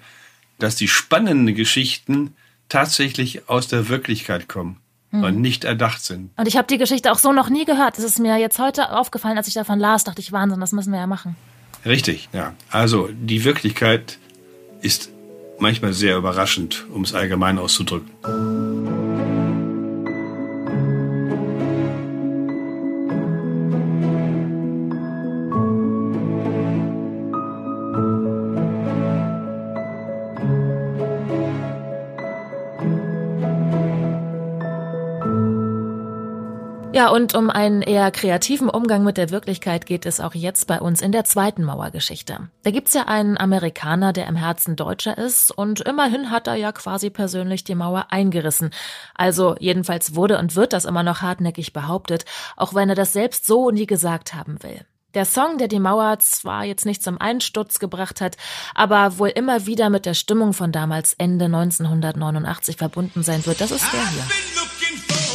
dass 0.59 0.77
die 0.77 0.89
spannenden 0.89 1.55
Geschichten 1.55 2.35
tatsächlich 2.69 3.49
aus 3.49 3.69
der 3.69 3.89
Wirklichkeit 3.89 4.49
kommen 4.49 4.81
und 5.13 5.41
nicht 5.41 5.65
erdacht 5.65 6.05
sind. 6.05 6.31
Und 6.37 6.49
ich 6.49 6.57
habe 6.57 6.67
die 6.67 6.79
Geschichte 6.79 7.13
auch 7.13 7.19
so 7.19 7.33
noch 7.33 7.49
nie 7.49 7.65
gehört. 7.65 7.97
Das 7.97 8.05
ist 8.05 8.19
mir 8.19 8.37
jetzt 8.37 8.59
heute 8.59 8.93
aufgefallen, 8.93 9.37
als 9.37 9.49
ich 9.49 9.55
davon 9.55 9.79
las, 9.79 10.05
dachte 10.05 10.21
ich, 10.21 10.33
Wahnsinn, 10.33 10.61
das 10.61 10.73
müssen 10.73 10.93
wir 10.93 10.99
ja 10.99 11.07
machen. 11.07 11.37
Richtig, 11.85 12.29
ja. 12.33 12.55
Also 12.71 13.09
die 13.13 13.45
Wirklichkeit 13.45 14.19
ist 14.81 15.11
manchmal 15.59 15.93
sehr 15.93 16.17
überraschend, 16.17 16.87
um 16.93 17.03
es 17.03 17.15
allgemein 17.15 17.59
auszudrücken. 17.59 18.11
Ja, 36.97 37.11
und 37.11 37.35
um 37.35 37.51
einen 37.51 37.83
eher 37.83 38.11
kreativen 38.11 38.71
Umgang 38.71 39.05
mit 39.05 39.19
der 39.19 39.29
Wirklichkeit 39.29 39.85
geht 39.85 40.07
es 40.07 40.19
auch 40.19 40.35
jetzt 40.35 40.67
bei 40.67 40.81
uns 40.81 41.03
in 41.03 41.13
der 41.13 41.25
zweiten 41.25 41.63
Mauergeschichte. 41.63 42.49
Da 42.63 42.71
gibt's 42.71 42.95
ja 42.95 43.03
einen 43.03 43.37
Amerikaner, 43.37 44.15
der 44.15 44.27
im 44.27 44.35
Herzen 44.35 44.77
Deutscher 44.77 45.19
ist 45.19 45.51
und 45.51 45.83
immerhin 45.83 46.31
hat 46.31 46.47
er 46.47 46.55
ja 46.55 46.73
quasi 46.73 47.11
persönlich 47.11 47.65
die 47.65 47.75
Mauer 47.75 48.07
eingerissen. 48.09 48.71
Also 49.15 49.57
jedenfalls 49.59 50.15
wurde 50.15 50.39
und 50.39 50.57
wird 50.57 50.73
das 50.73 50.87
immer 50.87 51.03
noch 51.03 51.21
hartnäckig 51.21 51.75
behauptet, 51.75 52.25
auch 52.57 52.73
wenn 52.73 52.89
er 52.89 52.95
das 52.95 53.13
selbst 53.13 53.45
so 53.45 53.71
nie 53.71 53.85
gesagt 53.85 54.33
haben 54.33 54.63
will. 54.63 54.81
Der 55.13 55.27
Song, 55.27 55.59
der 55.59 55.69
die 55.69 55.81
Mauer 55.81 56.19
zwar 56.21 56.65
jetzt 56.65 56.87
nicht 56.87 57.03
zum 57.03 57.21
Einsturz 57.21 57.79
gebracht 57.79 58.23
hat, 58.23 58.39
aber 58.75 59.19
wohl 59.19 59.29
immer 59.29 59.67
wieder 59.67 59.91
mit 59.91 60.07
der 60.07 60.15
Stimmung 60.15 60.55
von 60.55 60.73
damals 60.73 61.13
Ende 61.13 61.45
1989 61.45 62.79
verbunden 62.79 63.23
sein 63.23 63.45
wird, 63.45 63.61
das 63.61 63.71
ist 63.71 63.85
der 63.93 64.09
hier. 64.09 65.26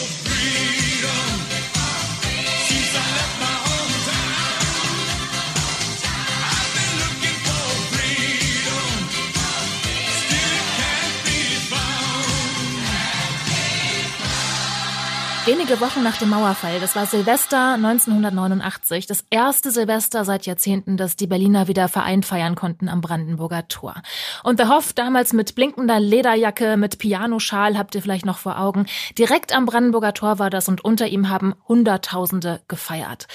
Wenige 15.51 15.81
Wochen 15.81 16.01
nach 16.01 16.15
dem 16.15 16.29
Mauerfall, 16.29 16.79
das 16.79 16.95
war 16.95 17.05
Silvester 17.05 17.73
1989, 17.73 19.05
das 19.05 19.25
erste 19.29 19.69
Silvester 19.69 20.23
seit 20.23 20.45
Jahrzehnten, 20.45 20.95
dass 20.95 21.17
die 21.17 21.27
Berliner 21.27 21.67
wieder 21.67 21.89
vereint 21.89 22.25
feiern 22.25 22.55
konnten 22.55 22.87
am 22.87 23.01
Brandenburger 23.01 23.67
Tor. 23.67 23.95
Und 24.45 24.59
der 24.59 24.69
Hoff 24.69 24.93
damals 24.93 25.33
mit 25.33 25.53
blinkender 25.53 25.99
Lederjacke, 25.99 26.77
mit 26.77 26.99
Pianoschal, 26.99 27.77
habt 27.77 27.95
ihr 27.95 28.01
vielleicht 28.01 28.25
noch 28.25 28.37
vor 28.37 28.61
Augen. 28.61 28.85
Direkt 29.17 29.53
am 29.53 29.65
Brandenburger 29.65 30.13
Tor 30.13 30.39
war 30.39 30.49
das 30.49 30.69
und 30.69 30.85
unter 30.85 31.07
ihm 31.07 31.27
haben 31.27 31.53
Hunderttausende 31.67 32.61
gefeiert. 32.69 33.27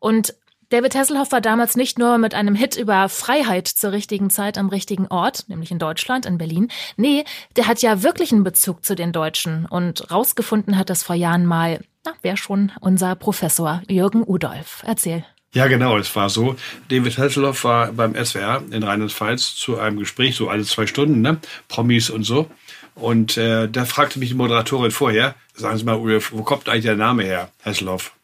Und 0.00 0.34
David 0.72 0.94
Hasselhoff 0.94 1.32
war 1.32 1.42
damals 1.42 1.76
nicht 1.76 1.98
nur 1.98 2.16
mit 2.16 2.32
einem 2.32 2.54
Hit 2.54 2.76
über 2.76 3.10
Freiheit 3.10 3.68
zur 3.68 3.92
richtigen 3.92 4.30
Zeit 4.30 4.56
am 4.56 4.70
richtigen 4.70 5.06
Ort, 5.08 5.44
nämlich 5.48 5.70
in 5.70 5.78
Deutschland, 5.78 6.24
in 6.24 6.38
Berlin. 6.38 6.68
Nee, 6.96 7.24
der 7.56 7.66
hat 7.66 7.82
ja 7.82 8.02
wirklich 8.02 8.32
einen 8.32 8.42
Bezug 8.42 8.82
zu 8.82 8.94
den 8.94 9.12
Deutschen 9.12 9.66
und 9.66 10.10
rausgefunden 10.10 10.78
hat 10.78 10.88
das 10.88 11.02
vor 11.02 11.14
Jahren 11.14 11.44
mal, 11.44 11.80
na, 12.06 12.14
wer 12.22 12.38
schon, 12.38 12.72
unser 12.80 13.14
Professor 13.16 13.82
Jürgen 13.86 14.24
Udolf. 14.26 14.82
Erzähl. 14.86 15.26
Ja, 15.52 15.66
genau, 15.66 15.98
es 15.98 16.16
war 16.16 16.30
so. 16.30 16.56
David 16.88 17.18
Hasselhoff 17.18 17.64
war 17.64 17.92
beim 17.92 18.14
SWR 18.14 18.62
in 18.70 18.82
Rheinland-Pfalz 18.82 19.54
zu 19.54 19.78
einem 19.78 19.98
Gespräch, 19.98 20.36
so 20.36 20.48
alle 20.48 20.64
zwei 20.64 20.86
Stunden, 20.86 21.20
ne? 21.20 21.36
Promis 21.68 22.08
und 22.08 22.22
so. 22.22 22.48
Und 22.94 23.36
äh, 23.36 23.68
da 23.68 23.84
fragte 23.84 24.18
mich 24.18 24.30
die 24.30 24.36
Moderatorin 24.36 24.90
vorher, 24.90 25.34
sagen 25.52 25.76
Sie 25.76 25.84
mal, 25.84 25.96
Ulf, 25.96 26.32
wo 26.32 26.42
kommt 26.42 26.70
eigentlich 26.70 26.84
der 26.84 26.96
Name 26.96 27.24
her, 27.24 27.50
Hasselhoff? 27.62 28.14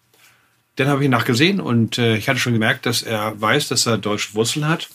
Dann 0.78 0.86
habe 0.86 1.02
ich 1.02 1.10
nachgesehen 1.10 1.60
und 1.60 1.98
äh, 1.98 2.16
ich 2.16 2.28
hatte 2.28 2.38
schon 2.38 2.52
gemerkt, 2.52 2.86
dass 2.86 3.02
er 3.02 3.40
weiß, 3.40 3.66
dass 3.66 3.84
er 3.86 3.98
deutsche 3.98 4.34
Wurzeln 4.34 4.68
hat. 4.68 4.88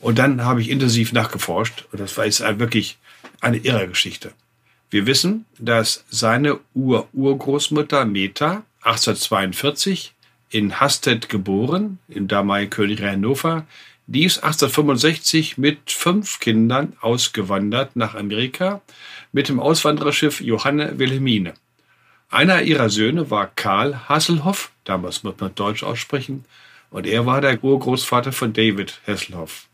Und 0.00 0.18
dann 0.18 0.42
habe 0.42 0.62
ich 0.62 0.70
intensiv 0.70 1.12
nachgeforscht 1.12 1.84
und 1.92 2.00
das 2.00 2.16
war 2.16 2.24
jetzt 2.24 2.40
wirklich 2.58 2.96
eine 3.42 3.58
irre 3.58 3.88
Geschichte. 3.88 4.32
Wir 4.88 5.04
wissen, 5.04 5.44
dass 5.58 6.04
seine 6.08 6.60
Ur-Urgroßmutter 6.74 8.06
Meta 8.06 8.62
1842 8.80 10.14
in 10.48 10.80
Hastedt 10.80 11.28
geboren, 11.28 11.98
im 12.08 12.26
damaligen 12.26 12.70
Königreich 12.70 13.12
Hannover, 13.12 13.66
die 14.06 14.24
ist 14.24 14.38
1865 14.38 15.58
mit 15.58 15.92
fünf 15.92 16.40
Kindern 16.40 16.94
ausgewandert 17.02 17.96
nach 17.96 18.14
Amerika 18.14 18.80
mit 19.32 19.50
dem 19.50 19.60
Auswandererschiff 19.60 20.40
Johanne 20.40 20.98
Wilhelmine. 20.98 21.52
Einer 22.30 22.60
ihrer 22.62 22.90
Söhne 22.90 23.30
war 23.30 23.46
Karl 23.46 24.08
Hasselhoff, 24.08 24.70
damals 24.84 25.22
muss 25.22 25.36
man 25.40 25.54
Deutsch 25.54 25.82
aussprechen, 25.82 26.44
und 26.90 27.06
er 27.06 27.24
war 27.24 27.40
der 27.40 27.62
Urgroßvater 27.62 28.32
von 28.32 28.52
David 28.52 29.00
Hasselhoff. 29.06 29.66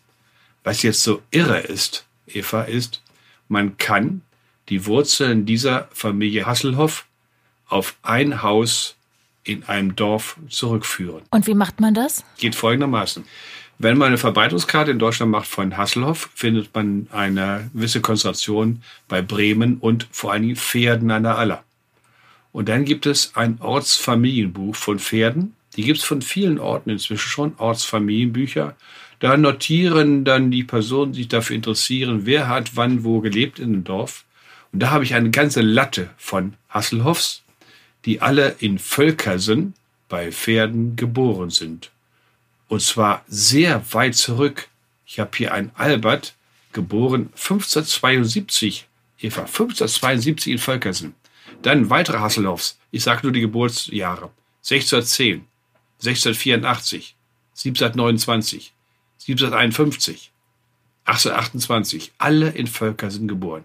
Was 0.63 0.83
jetzt 0.83 1.03
so 1.03 1.21
irre 1.33 1.59
ist, 1.59 2.07
Eva, 2.27 2.63
ist, 2.63 3.03
man 3.49 3.77
kann 3.77 4.23
die 4.69 4.87
Wurzeln 4.87 5.47
dieser 5.47 5.89
Familie 5.93 6.47
Hasselhoff 6.47 7.07
auf 7.69 7.97
ein 8.03 8.43
Haus 8.43 8.97
in 9.43 9.65
einem 9.65 9.97
Dorf 9.97 10.37
zurückführen. 10.49 11.23
Und 11.31 11.47
wie 11.47 11.55
macht 11.55 11.81
man 11.81 11.93
das? 11.93 12.25
Geht 12.39 12.55
folgendermaßen. 12.55 13.25
Wenn 13.79 13.99
man 13.99 14.09
eine 14.09 14.19
Verbreitungskarte 14.19 14.93
in 14.93 15.01
Deutschland 15.01 15.33
macht 15.33 15.49
von 15.49 15.77
Hasselhoff, 15.77 16.31
findet 16.35 16.73
man 16.73 17.09
eine 17.11 17.69
gewisse 17.75 18.01
Konzentration 18.01 18.83
bei 19.09 19.21
Bremen 19.23 19.79
und 19.79 20.07
vor 20.13 20.33
allen 20.33 20.43
Dingen 20.43 20.57
Pferden 20.57 21.11
an 21.11 21.25
der 21.25 21.37
Aller. 21.37 21.65
Und 22.55 22.69
dann 22.69 22.85
gibt 22.85 23.05
es 23.05 23.35
ein 23.35 23.61
Ortsfamilienbuch 23.61 24.77
von 24.77 25.01
Pferden. 25.01 25.57
Die 25.75 25.83
gibt 25.83 25.99
es 25.99 26.05
von 26.05 26.23
vielen 26.23 26.61
Orten 26.61 26.89
inzwischen 26.89 27.29
schon, 27.29 27.55
Ortsfamilienbücher. 27.59 28.77
Da 29.19 29.37
notieren 29.37 30.25
dann 30.25 30.53
die 30.53 30.63
Personen, 30.63 31.13
die 31.13 31.23
sich 31.23 31.29
dafür 31.29 31.57
interessieren, 31.57 32.27
wer 32.27 32.47
hat 32.47 32.77
wann 32.77 33.03
wo 33.03 33.21
gelebt 33.21 33.59
in 33.59 33.73
dem 33.73 33.83
Dorf. 33.83 34.25
Und 34.71 34.79
da 34.79 34.93
habe 34.93 35.03
ich 35.03 35.15
eine 35.15 35.33
ganze 35.33 35.63
Latte 35.63 36.11
von 36.17 36.55
Hasselhoffs, 36.69 37.43
die 38.05 38.23
alle 38.23 38.55
in 38.61 38.79
Völkersen 38.79 39.75
bei 40.09 40.31
Pferden 40.31 40.95
geboren 40.95 41.51
sind. 41.51 41.91
Und 42.69 42.83
zwar 42.83 43.25
sehr 43.27 43.83
weit 43.93 44.15
zurück. 44.15 44.69
Ich 45.07 45.19
habe 45.19 45.37
hier 45.37 45.53
einen 45.53 45.73
Albert, 45.75 46.35
geboren 46.73 47.31
1572, 47.33 48.87
Eva, 49.19 49.41
1572 49.41 50.53
in 50.53 50.59
Völkersen. 50.61 51.15
Dann 51.65 51.89
weitere 51.89 52.19
Hasselhoffs. 52.19 52.79
Ich 52.91 53.03
sage 53.03 53.21
nur 53.23 53.33
die 53.33 53.41
Geburtsjahre. 53.41 54.31
1610, 54.65 55.47
1684, 55.95 57.17
1729, 57.53 58.75
1751, 59.27 60.31
1828. 61.07 62.13
Alle 62.19 62.51
in 62.51 62.67
Völker 62.67 63.11
sind 63.11 63.29
geboren. 63.29 63.65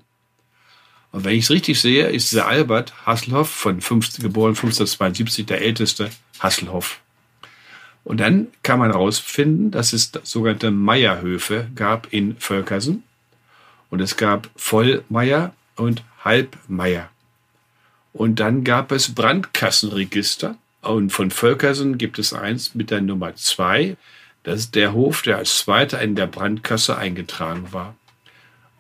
Und 1.12 1.26
wenn 1.26 1.34
ich 1.34 1.44
es 1.44 1.52
richtig 1.52 1.82
sehe, 1.82 2.08
ist 2.08 2.32
dieser 2.32 2.48
Albert 2.48 3.06
Hasselhoff 3.06 3.50
von 3.50 3.82
15, 3.82 4.24
geboren 4.24 4.52
1572 4.52 5.46
der 5.46 5.62
älteste 5.62 6.10
Hasselhoff. 6.40 7.02
Und 8.06 8.22
dann 8.22 8.48
kann 8.64 8.80
man 8.80 8.92
herausfinden, 8.92 9.72
dass 9.72 9.92
es 9.92 10.14
sogenannte 10.24 10.72
Meierhöfe 10.72 11.68
gab 11.76 12.14
in 12.14 12.38
Völkersen. 12.38 13.04
Und 13.90 14.00
es 14.00 14.16
gab 14.16 14.50
Vollmeier 14.56 15.54
und 15.76 16.02
Halbmeier. 16.24 17.10
Und 18.14 18.40
dann 18.40 18.64
gab 18.64 18.92
es 18.92 19.14
Brandkassenregister. 19.14 20.56
Und 20.82 21.12
von 21.12 21.32
Völkersen 21.32 21.98
gibt 21.98 22.20
es 22.20 22.34
eins 22.34 22.74
mit 22.74 22.90
der 22.92 23.02
Nummer 23.02 23.36
zwei. 23.36 23.98
Das 24.44 24.62
ist 24.62 24.76
der 24.76 24.94
Hof, 24.94 25.22
der 25.22 25.38
als 25.38 25.60
zweiter 25.60 26.02
in 26.02 26.16
der 26.16 26.28
Brandkasse 26.28 26.98
eingetragen 26.98 27.72
war. 27.72 27.96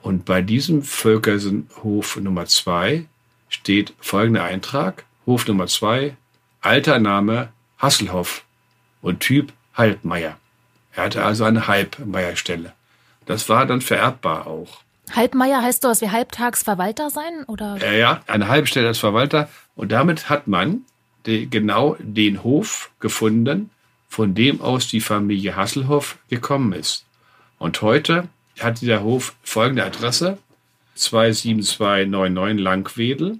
Und 0.01 0.25
bei 0.25 0.41
diesem 0.41 0.81
Völkersenhof 0.81 2.17
Nummer 2.17 2.45
zwei 2.45 3.05
steht 3.50 3.93
folgender 4.00 4.43
Eintrag. 4.43 5.05
Hof 5.25 5.48
Nummer 5.48 5.67
zwei, 5.67 6.15
alter 6.62 7.00
Name 7.00 7.50
Hasselhoff 7.77 8.43
und 9.01 9.19
Typ 9.19 9.53
Halbmeier. 9.75 10.38
Er 10.93 11.03
hatte 11.03 11.24
also 11.24 11.43
eine 11.43 11.67
Halbmeierstelle. 11.67 12.74
Das 13.25 13.48
war 13.50 13.65
dann 13.65 13.81
vererbbar 13.81 14.48
auch. 14.48 14.81
Halbmeier 15.16 15.62
heißt 15.62 15.82
sowas 15.82 16.01
wie 16.01 16.10
Halbtagsverwalter 16.10 17.10
sein? 17.10 17.44
Oder? 17.48 17.78
Ja, 17.78 17.92
ja, 17.92 18.22
eine 18.28 18.48
Halbstelle 18.48 18.88
als 18.88 19.00
Verwalter. 19.00 19.50
Und 19.75 19.92
damit 19.92 20.30
hat 20.30 20.48
man 20.48 20.86
die, 21.25 21.50
genau 21.50 21.96
den 22.00 22.44
Hof 22.44 22.92
gefunden, 23.00 23.70
von 24.08 24.34
dem 24.34 24.62
aus 24.62 24.88
die 24.88 25.01
Familie 25.01 25.56
Hasselhoff 25.56 26.18
gekommen 26.30 26.74
ist. 26.74 27.06
Und 27.60 27.82
heute 27.82 28.28
hat 28.60 28.82
dieser 28.82 29.04
Hof 29.04 29.36
folgende 29.44 29.86
Adresse: 29.86 30.38
27299 30.96 32.63
Langwedel, 32.63 33.39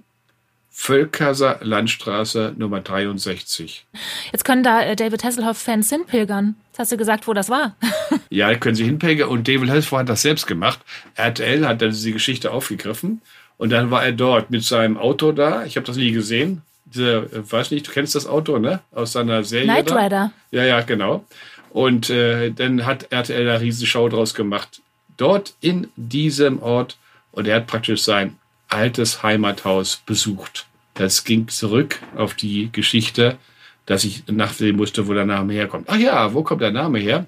Völkerser 0.72 1.58
Landstraße 1.62 2.54
Nummer 2.56 2.80
63. 2.80 3.86
Jetzt 4.32 4.44
können 4.44 4.62
da 4.62 4.82
äh, 4.82 4.96
David 4.96 5.24
Hasselhoff-Fans 5.24 5.90
hinpilgern. 5.90 6.54
Jetzt 6.68 6.78
hast 6.78 6.92
du 6.92 6.96
gesagt, 6.96 7.26
wo 7.26 7.34
das 7.34 7.50
war. 7.50 7.76
ja, 8.30 8.54
können 8.54 8.76
sie 8.76 8.84
hinpilgern 8.84 9.28
und 9.28 9.46
David 9.46 9.68
Hasselhoff 9.68 10.00
hat 10.00 10.08
das 10.08 10.22
selbst 10.22 10.46
gemacht. 10.46 10.78
RTL 11.16 11.66
hat 11.66 11.82
dann 11.82 11.90
diese 11.90 12.12
Geschichte 12.12 12.52
aufgegriffen 12.52 13.20
und 13.58 13.70
dann 13.70 13.90
war 13.90 14.04
er 14.04 14.12
dort 14.12 14.50
mit 14.50 14.64
seinem 14.64 14.96
Auto 14.96 15.32
da. 15.32 15.66
Ich 15.66 15.76
habe 15.76 15.86
das 15.86 15.96
nie 15.96 16.12
gesehen. 16.12 16.62
Diese, 16.86 17.16
äh, 17.16 17.52
weiß 17.52 17.72
nicht, 17.72 17.86
du 17.86 17.92
kennst 17.92 18.14
das 18.14 18.26
Auto, 18.26 18.58
ne? 18.58 18.80
Aus 18.92 19.12
seiner 19.12 19.44
Serie. 19.44 19.66
Knight 19.66 19.92
Rider. 19.92 20.32
Ja, 20.50 20.64
ja, 20.64 20.80
genau. 20.80 21.26
Und 21.70 22.10
äh, 22.10 22.50
dann 22.52 22.86
hat 22.86 23.12
RTL 23.12 23.44
da 23.44 23.56
riesen 23.56 23.86
Show 23.86 24.08
draus 24.08 24.34
gemacht. 24.34 24.80
Dort 25.16 25.54
in 25.60 25.88
diesem 25.96 26.62
Ort. 26.62 26.96
Und 27.32 27.46
er 27.46 27.56
hat 27.56 27.66
praktisch 27.66 28.02
sein 28.02 28.36
altes 28.70 29.22
Heimathaus 29.22 30.02
besucht. 30.06 30.66
Das 30.94 31.24
ging 31.24 31.48
zurück 31.48 32.00
auf 32.16 32.34
die 32.34 32.70
Geschichte, 32.72 33.38
dass 33.86 34.04
ich 34.04 34.26
nachsehen 34.28 34.76
musste, 34.76 35.06
wo 35.06 35.14
der 35.14 35.26
Name 35.26 35.52
herkommt. 35.52 35.88
Ach 35.88 35.96
ja, 35.96 36.32
wo 36.34 36.42
kommt 36.42 36.62
der 36.62 36.70
Name 36.70 36.98
her? 36.98 37.26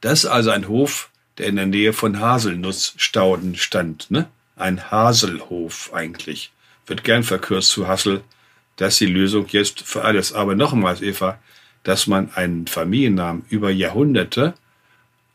Das 0.00 0.24
ist 0.24 0.30
also 0.30 0.50
ein 0.50 0.68
Hof, 0.68 1.10
der 1.38 1.46
in 1.46 1.56
der 1.56 1.66
Nähe 1.66 1.92
von 1.92 2.20
Haselnussstauden 2.20 3.56
stand. 3.56 4.10
Ne? 4.10 4.28
Ein 4.56 4.90
Haselhof 4.90 5.92
eigentlich. 5.92 6.52
Wird 6.86 7.04
gern 7.04 7.24
verkürzt 7.24 7.70
zu 7.70 7.88
Hassel. 7.88 8.22
Das 8.76 8.94
ist 8.94 9.00
die 9.00 9.06
Lösung 9.06 9.46
jetzt 9.48 9.82
für 9.82 10.04
alles. 10.04 10.32
Aber 10.32 10.54
nochmals, 10.54 11.02
Eva, 11.02 11.38
dass 11.82 12.06
man 12.06 12.32
einen 12.34 12.66
Familiennamen 12.66 13.44
über 13.48 13.70
Jahrhunderte 13.70 14.54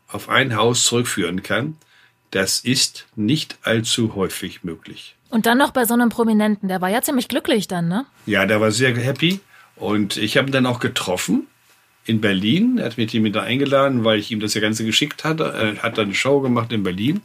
auf 0.08 0.28
ein 0.28 0.56
Haus 0.56 0.84
zurückführen 0.84 1.42
kann, 1.42 1.76
das 2.30 2.60
ist 2.60 3.06
nicht 3.16 3.58
allzu 3.62 4.14
häufig 4.14 4.62
möglich. 4.64 5.16
Und 5.30 5.46
dann 5.46 5.58
noch 5.58 5.70
bei 5.70 5.84
so 5.84 5.94
einem 5.94 6.08
Prominenten, 6.08 6.68
der 6.68 6.80
war 6.80 6.88
ja 6.88 7.02
ziemlich 7.02 7.28
glücklich 7.28 7.68
dann, 7.68 7.88
ne? 7.88 8.06
Ja, 8.26 8.46
der 8.46 8.60
war 8.60 8.72
sehr 8.72 8.96
happy. 8.96 9.40
Und 9.76 10.16
ich 10.16 10.36
habe 10.36 10.48
ihn 10.48 10.52
dann 10.52 10.66
auch 10.66 10.80
getroffen 10.80 11.46
in 12.04 12.20
Berlin. 12.20 12.78
Er 12.78 12.86
hat 12.86 12.98
mich 12.98 13.12
mit 13.14 13.34
da 13.34 13.42
eingeladen, 13.42 14.04
weil 14.04 14.18
ich 14.18 14.30
ihm 14.30 14.40
das 14.40 14.54
ja 14.54 14.60
Ganze 14.60 14.84
geschickt 14.84 15.24
hatte. 15.24 15.44
Er 15.44 15.82
hat 15.82 15.98
dann 15.98 16.06
eine 16.06 16.14
Show 16.14 16.40
gemacht 16.40 16.72
in 16.72 16.82
Berlin. 16.82 17.20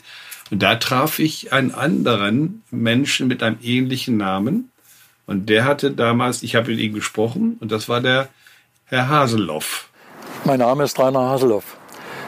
Und 0.52 0.62
da 0.62 0.76
traf 0.76 1.20
ich 1.20 1.52
einen 1.52 1.74
anderen 1.74 2.64
Menschen 2.70 3.28
mit 3.28 3.42
einem 3.42 3.58
ähnlichen 3.64 4.18
Namen. 4.18 4.72
Und 5.26 5.50
der 5.50 5.66
hatte 5.66 5.92
damals, 5.92 6.44
ich 6.44 6.56
habe 6.56 6.72
mit 6.72 6.80
ihm 6.80 6.94
gesprochen, 6.94 7.58
und 7.60 7.72
das 7.72 7.90
war 7.90 8.00
der 8.00 8.30
Herr 8.86 9.10
Haseloff. 9.10 9.90
Mein 10.44 10.60
Name 10.60 10.84
ist 10.84 11.00
Rainer 11.00 11.22
Haseloff. 11.22 11.78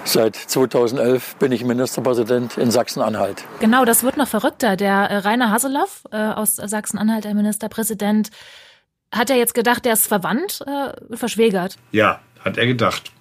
Seit 0.07 0.37
2011 0.37 1.35
bin 1.35 1.51
ich 1.51 1.65
Ministerpräsident 1.65 2.57
in 2.57 2.71
Sachsen-Anhalt. 2.71 3.43
Genau, 3.59 3.83
das 3.83 4.03
wird 4.03 4.15
noch 4.15 4.29
verrückter. 4.29 4.77
Der 4.77 4.93
äh, 4.93 5.17
Rainer 5.17 5.51
Haseloff 5.51 6.05
äh, 6.13 6.15
aus 6.15 6.55
Sachsen-Anhalt, 6.55 7.25
der 7.25 7.33
Ministerpräsident, 7.33 8.29
hat 9.11 9.29
er 9.29 9.35
jetzt 9.35 9.53
gedacht, 9.53 9.83
der 9.83 9.93
ist 9.93 10.07
verwandt, 10.07 10.63
äh, 10.65 11.17
verschwägert? 11.17 11.75
Ja, 11.91 12.21
hat 12.39 12.57
er 12.57 12.67
gedacht. 12.67 13.11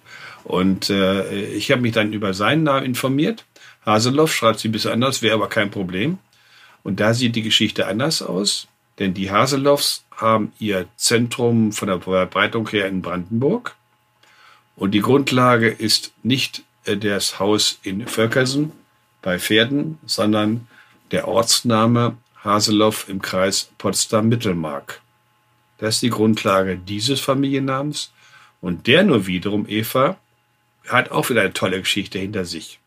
Und 0.45 0.89
äh, 0.89 1.29
ich 1.47 1.71
habe 1.71 1.81
mich 1.81 1.91
dann 1.91 2.13
über 2.13 2.33
seinen 2.33 2.63
Namen 2.63 2.85
informiert. 2.85 3.43
Haseloff 3.85 4.33
schreibt 4.33 4.59
sie 4.59 4.69
ein 4.69 4.71
bisschen 4.71 4.93
anders, 4.93 5.21
wäre 5.21 5.35
aber 5.35 5.49
kein 5.49 5.69
Problem. 5.69 6.19
Und 6.83 7.01
da 7.01 7.13
sieht 7.13 7.35
die 7.35 7.41
Geschichte 7.41 7.87
anders 7.87 8.21
aus, 8.21 8.69
denn 8.97 9.13
die 9.13 9.29
Haseloffs 9.29 10.05
haben 10.15 10.53
ihr 10.57 10.85
Zentrum 10.95 11.73
von 11.73 11.89
der 11.89 11.99
Verbreitung 11.99 12.69
her 12.69 12.87
in 12.87 13.01
Brandenburg. 13.01 13.75
Und 14.77 14.91
die 14.91 15.01
Grundlage 15.01 15.67
ist 15.67 16.13
nicht 16.23 16.63
das 16.95 17.39
Haus 17.39 17.79
in 17.83 18.07
Völkersen 18.07 18.71
bei 19.21 19.39
Pferden, 19.39 19.97
sondern 20.05 20.67
der 21.11 21.27
Ortsname 21.27 22.17
Haseloff 22.43 23.09
im 23.09 23.21
Kreis 23.21 23.69
Potsdam-Mittelmark. 23.77 25.01
Das 25.77 25.95
ist 25.95 26.01
die 26.01 26.09
Grundlage 26.09 26.77
dieses 26.77 27.19
Familiennamens. 27.19 28.11
Und 28.61 28.87
der 28.87 29.03
nur 29.03 29.27
wiederum, 29.27 29.67
Eva, 29.67 30.17
hat 30.87 31.11
auch 31.11 31.29
wieder 31.29 31.41
eine 31.41 31.53
tolle 31.53 31.79
Geschichte 31.79 32.19
hinter 32.19 32.45
sich. 32.45 32.79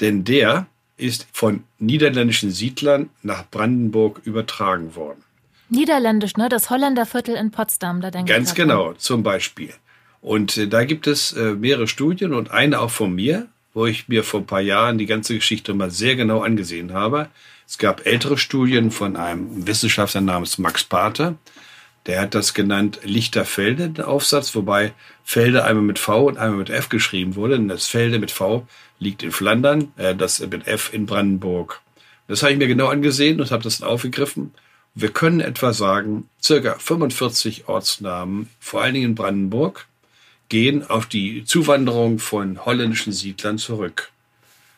Denn 0.00 0.24
der 0.24 0.66
ist 0.96 1.26
von 1.32 1.64
niederländischen 1.78 2.50
Siedlern 2.50 3.10
nach 3.22 3.48
Brandenburg 3.50 4.20
übertragen 4.24 4.94
worden. 4.94 5.24
Niederländisch, 5.70 6.36
ne? 6.36 6.48
Das 6.48 6.68
Holländerviertel 6.68 7.36
in 7.36 7.50
Potsdam, 7.50 8.00
da 8.00 8.10
denke 8.10 8.30
ich. 8.30 8.36
Ganz 8.36 8.54
genau, 8.54 8.92
zum 8.94 9.22
Beispiel. 9.22 9.72
Und 10.20 10.56
äh, 10.56 10.68
da 10.68 10.84
gibt 10.84 11.06
es 11.06 11.32
äh, 11.32 11.54
mehrere 11.54 11.88
Studien 11.88 12.34
und 12.34 12.50
eine 12.50 12.80
auch 12.80 12.90
von 12.90 13.14
mir, 13.14 13.48
wo 13.72 13.86
ich 13.86 14.08
mir 14.08 14.24
vor 14.24 14.40
ein 14.40 14.46
paar 14.46 14.60
Jahren 14.60 14.98
die 14.98 15.06
ganze 15.06 15.34
Geschichte 15.34 15.74
mal 15.74 15.90
sehr 15.90 16.16
genau 16.16 16.42
angesehen 16.42 16.92
habe. 16.92 17.28
Es 17.66 17.78
gab 17.78 18.06
ältere 18.06 18.36
Studien 18.36 18.90
von 18.90 19.16
einem 19.16 19.66
Wissenschaftler 19.66 20.20
namens 20.20 20.58
Max 20.58 20.82
Pater, 20.84 21.36
der 22.06 22.20
hat 22.20 22.34
das 22.34 22.54
genannt 22.54 23.00
Lichterfelde, 23.04 23.90
den 23.90 24.04
Aufsatz, 24.04 24.54
wobei 24.54 24.92
Felde 25.22 25.64
einmal 25.64 25.84
mit 25.84 25.98
V 25.98 26.26
und 26.28 26.38
einmal 26.38 26.58
mit 26.58 26.70
F 26.70 26.88
geschrieben 26.88 27.36
wurde. 27.36 27.56
Und 27.56 27.68
das 27.68 27.86
Felde 27.86 28.18
mit 28.18 28.30
V 28.30 28.66
liegt 28.98 29.22
in 29.22 29.32
Flandern, 29.32 29.92
äh, 29.96 30.14
das 30.14 30.40
mit 30.40 30.66
F 30.66 30.92
in 30.92 31.06
Brandenburg. 31.06 31.80
Das 32.26 32.42
habe 32.42 32.52
ich 32.52 32.58
mir 32.58 32.68
genau 32.68 32.88
angesehen 32.88 33.40
und 33.40 33.50
habe 33.50 33.62
das 33.62 33.78
dann 33.78 33.88
aufgegriffen. 33.88 34.52
Wir 34.94 35.10
können 35.10 35.40
etwa 35.40 35.72
sagen, 35.72 36.28
circa 36.42 36.74
45 36.78 37.68
Ortsnamen, 37.68 38.48
vor 38.58 38.82
allen 38.82 38.94
Dingen 38.94 39.10
in 39.10 39.14
Brandenburg, 39.14 39.86
gehen 40.50 40.88
auf 40.88 41.06
die 41.06 41.44
Zuwanderung 41.44 42.18
von 42.18 42.66
holländischen 42.66 43.14
Siedlern 43.14 43.56
zurück. 43.56 44.10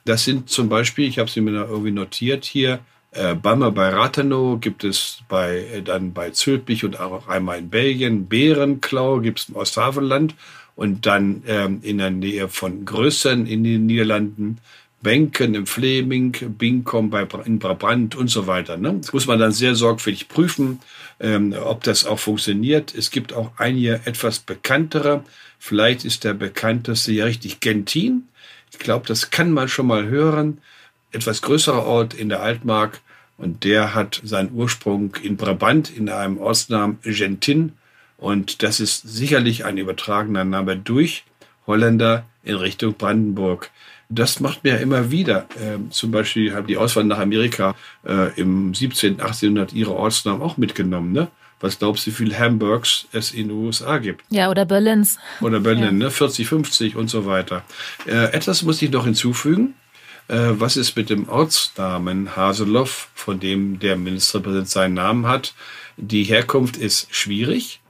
Das 0.05 0.25
sind 0.25 0.49
zum 0.49 0.69
Beispiel, 0.69 1.09
ich 1.09 1.19
habe 1.19 1.31
sie 1.31 1.41
mir 1.41 1.53
irgendwie 1.53 1.91
notiert 1.91 2.45
hier, 2.45 2.79
äh, 3.13 3.35
Bammer 3.35 3.71
bei 3.73 3.91
Rathenow 3.91 4.59
gibt 4.59 4.85
es 4.85 5.19
bei, 5.29 5.67
äh, 5.75 5.83
dann 5.83 6.15
bei 6.15 6.31
Zülpich 6.31 6.85
und 6.85 6.99
auch 6.99 7.29
einmal 7.29 7.59
in 7.59 7.69
Belgien. 7.69 8.27
Bärenklau 8.27 9.21
gibt 9.21 9.41
es 9.41 9.49
im 9.51 9.57
Osthavelland 9.57 10.35
und 10.77 11.05
dann 11.05 11.43
ähm, 11.47 11.81
in 11.83 11.99
der 11.99 12.11
Nähe 12.11 12.49
von 12.49 12.87
Grössern 12.87 13.47
in 13.47 13.65
den 13.65 13.85
Niederlanden. 13.85 14.59
Benken 15.03 15.55
im 15.55 15.67
Fleming, 15.67 16.33
Binkom 16.57 17.11
bei, 17.11 17.27
in 17.45 17.59
Brabant 17.59 18.15
und 18.15 18.29
so 18.29 18.47
weiter. 18.47 18.77
Ne? 18.77 18.95
Das 19.01 19.13
muss 19.13 19.27
man 19.27 19.39
dann 19.39 19.53
sehr 19.53 19.75
sorgfältig 19.75 20.29
prüfen, 20.29 20.81
ähm, 21.21 21.55
ob 21.61 21.83
das 21.85 22.07
auch 22.07 22.19
funktioniert. 22.19 22.95
Es 22.95 23.11
gibt 23.11 23.33
auch 23.33 23.53
einige 23.57 24.01
etwas 24.05 24.39
bekanntere. 24.39 25.25
Vielleicht 25.59 26.05
ist 26.05 26.25
der 26.25 26.35
bekannteste 26.35 27.13
ja 27.13 27.25
richtig 27.25 27.61
Gentin. 27.61 28.29
Ich 28.71 28.79
glaube, 28.79 29.07
das 29.07 29.31
kann 29.31 29.53
man 29.53 29.69
schon 29.69 29.87
mal 29.87 30.07
hören 30.07 30.59
etwas 31.13 31.43
größerer 31.43 31.85
Ort 31.85 32.15
in 32.15 32.29
der 32.29 32.43
Altmark 32.43 33.01
und 33.37 33.65
der 33.65 33.95
hat 33.95 34.21
seinen 34.25 34.53
Ursprung 34.53 35.17
in 35.23 35.37
Brabant 35.37 35.95
in 35.95 36.09
einem 36.09 36.39
Ortsnamen 36.39 36.99
Gentin 37.03 37.73
und 38.17 38.63
das 38.63 38.81
ist 38.81 39.03
sicherlich 39.03 39.65
ein 39.65 39.79
übertragener 39.79 40.45
Name 40.45 40.77
durch 40.77 41.25
Holländer 41.67 42.25
in 42.43 42.57
Richtung 42.57 42.95
Brandenburg. 42.95 43.71
Das 44.09 44.41
macht 44.41 44.65
mir 44.65 44.79
immer 44.79 45.11
wieder. 45.11 45.47
Ähm, 45.61 45.91
zum 45.91 46.11
Beispiel 46.11 46.55
haben 46.55 46.67
die 46.67 46.77
Auswanderer 46.77 47.19
nach 47.19 47.23
Amerika 47.23 47.75
äh, 48.07 48.33
im 48.41 48.75
17., 48.75 49.21
1800 49.21 49.73
ihre 49.73 49.95
Ortsnamen 49.95 50.43
auch 50.43 50.57
mitgenommen. 50.57 51.13
Ne? 51.13 51.29
Was 51.61 51.79
glaubst 51.79 52.07
du, 52.07 52.11
wie 52.11 52.15
viele 52.15 52.39
Hamburgs 52.39 53.07
es 53.13 53.33
in 53.33 53.49
den 53.49 53.57
USA 53.57 53.99
gibt? 53.99 54.25
Ja, 54.31 54.51
oder 54.51 54.65
Berlins. 54.65 55.19
Oder 55.41 55.61
Berlin, 55.61 55.85
ja. 55.85 55.93
ne? 55.93 56.11
40, 56.11 56.47
50 56.47 56.97
und 56.97 57.09
so 57.09 57.25
weiter. 57.27 57.65
Äh, 58.07 58.33
etwas 58.33 58.63
muss 58.63 58.83
ich 58.83 58.91
noch 58.91 59.05
hinzufügen. 59.05 59.75
Äh, 60.29 60.51
was 60.53 60.77
ist 60.77 60.97
mit 60.97 61.11
dem 61.11 61.29
Ortsnamen 61.29 62.37
Haseloff, 62.37 63.11
von 63.15 63.39
dem 63.39 63.79
der 63.79 63.97
Ministerpräsident 63.97 64.69
seinen 64.69 64.95
Namen 64.95 65.27
hat? 65.27 65.55
Die 65.97 66.25
Herkunft 66.25 66.77
ist 66.77 67.15
schwierig. 67.15 67.82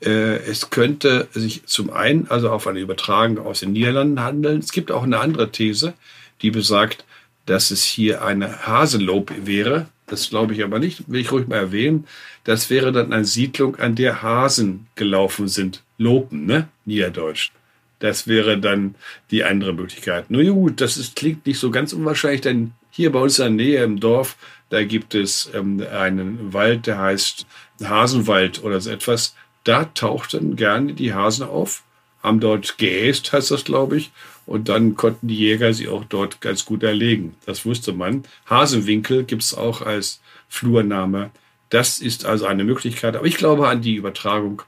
Äh, 0.00 0.36
es 0.44 0.70
könnte 0.70 1.28
sich 1.32 1.64
zum 1.66 1.90
einen 1.90 2.28
also 2.28 2.50
auf 2.50 2.66
eine 2.66 2.80
Übertragung 2.80 3.38
aus 3.38 3.60
den 3.60 3.72
Niederlanden 3.72 4.20
handeln. 4.20 4.58
Es 4.60 4.72
gibt 4.72 4.90
auch 4.90 5.04
eine 5.04 5.18
andere 5.18 5.50
These, 5.50 5.94
die 6.42 6.50
besagt, 6.50 7.04
dass 7.46 7.70
es 7.70 7.84
hier 7.84 8.24
eine 8.24 8.66
Haselob 8.66 9.32
wäre. 9.44 9.86
Das 10.06 10.28
glaube 10.30 10.54
ich 10.54 10.62
aber 10.62 10.78
nicht, 10.78 11.10
will 11.10 11.20
ich 11.20 11.32
ruhig 11.32 11.48
mal 11.48 11.56
erwähnen. 11.56 12.06
Das 12.44 12.70
wäre 12.70 12.92
dann 12.92 13.12
eine 13.12 13.24
Siedlung, 13.24 13.76
an 13.76 13.94
der 13.94 14.22
Hasen 14.22 14.86
gelaufen 14.94 15.48
sind. 15.48 15.82
Lopen, 15.98 16.46
ne? 16.46 16.68
Niederdeutsch. 16.84 17.50
Das 17.98 18.28
wäre 18.28 18.58
dann 18.58 18.94
die 19.30 19.42
andere 19.42 19.72
Möglichkeit. 19.72 20.30
Nur 20.30 20.44
gut, 20.44 20.80
das 20.80 20.96
ist, 20.96 21.16
klingt 21.16 21.46
nicht 21.46 21.58
so 21.58 21.70
ganz 21.70 21.92
unwahrscheinlich, 21.92 22.42
denn 22.42 22.72
hier 22.90 23.10
bei 23.10 23.18
uns 23.18 23.38
in 23.38 23.56
der 23.56 23.66
Nähe 23.66 23.84
im 23.84 23.98
Dorf, 23.98 24.36
da 24.68 24.84
gibt 24.84 25.14
es 25.14 25.50
ähm, 25.54 25.84
einen 25.92 26.52
Wald, 26.52 26.86
der 26.86 26.98
heißt 26.98 27.46
Hasenwald 27.82 28.62
oder 28.62 28.80
so 28.80 28.90
etwas. 28.90 29.34
Da 29.66 29.84
tauchten 29.84 30.54
gerne 30.54 30.92
die 30.94 31.12
Hasen 31.12 31.44
auf, 31.44 31.82
haben 32.22 32.38
dort 32.38 32.78
geäst, 32.78 33.32
heißt 33.32 33.50
das, 33.50 33.64
glaube 33.64 33.96
ich, 33.96 34.12
und 34.46 34.68
dann 34.68 34.94
konnten 34.94 35.26
die 35.26 35.36
Jäger 35.36 35.74
sie 35.74 35.88
auch 35.88 36.04
dort 36.04 36.40
ganz 36.40 36.64
gut 36.64 36.84
erlegen. 36.84 37.34
Das 37.46 37.66
wusste 37.66 37.92
man. 37.92 38.22
Hasenwinkel 38.48 39.24
gibt 39.24 39.42
es 39.42 39.54
auch 39.54 39.82
als 39.82 40.20
Flurname. 40.48 41.30
Das 41.68 41.98
ist 41.98 42.24
also 42.24 42.46
eine 42.46 42.62
Möglichkeit. 42.62 43.16
Aber 43.16 43.26
ich 43.26 43.36
glaube 43.36 43.68
an 43.68 43.82
die 43.82 43.96
Übertragung 43.96 44.62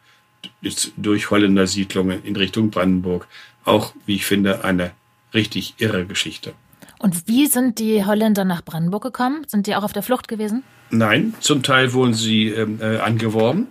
durch 0.97 1.31
Holländer 1.31 1.69
Siedlungen 1.69 2.25
in 2.25 2.35
Richtung 2.35 2.71
Brandenburg. 2.71 3.29
Auch, 3.65 3.95
wie 4.05 4.17
ich 4.17 4.27
finde, 4.27 4.65
eine 4.65 4.91
richtig 5.33 5.75
irre 5.79 6.07
Geschichte. 6.07 6.55
Und 6.99 7.29
wie 7.29 7.47
sind 7.47 7.79
die 7.79 8.05
Holländer 8.05 8.45
nach 8.45 8.65
Brandenburg 8.65 9.05
gekommen? 9.05 9.45
Sind 9.47 9.69
die 9.69 9.77
auch 9.77 9.85
auf 9.85 9.93
der 9.93 10.03
Flucht 10.03 10.27
gewesen? 10.27 10.65
Nein, 10.91 11.35
zum 11.39 11.63
Teil 11.63 11.93
wurden 11.93 12.15
sie 12.15 12.49
ähm, 12.49 12.81
äh, 12.81 12.97
angeworben, 12.97 13.69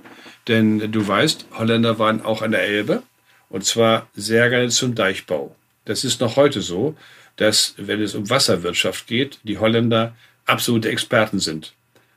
denn 0.48 0.92
du 0.92 1.08
weißt, 1.08 1.48
Holländer 1.58 2.00
waren 2.00 2.22
auch 2.22 2.42
an 2.42 2.52
der 2.52 2.64
Elbe 2.64 3.04
und 3.50 3.66
zwar 3.66 4.08
sehr 4.16 4.50
gerne 4.50 4.70
zum 4.70 4.96
Deichbau. 4.96 5.56
Das 5.86 6.04
ist 6.04 6.20
noch 6.22 6.36
heute 6.36 6.62
so, 6.62 6.96
dass, 7.38 7.76
wenn 7.78 8.02
es 8.02 8.16
um 8.16 8.30
Wasserwirtschaft 8.30 9.08
geht, 9.08 9.40
die 9.44 9.58
Holländer 9.58 10.16
absolute 10.46 10.90
Experten 10.90 11.40
sind. 11.40 11.74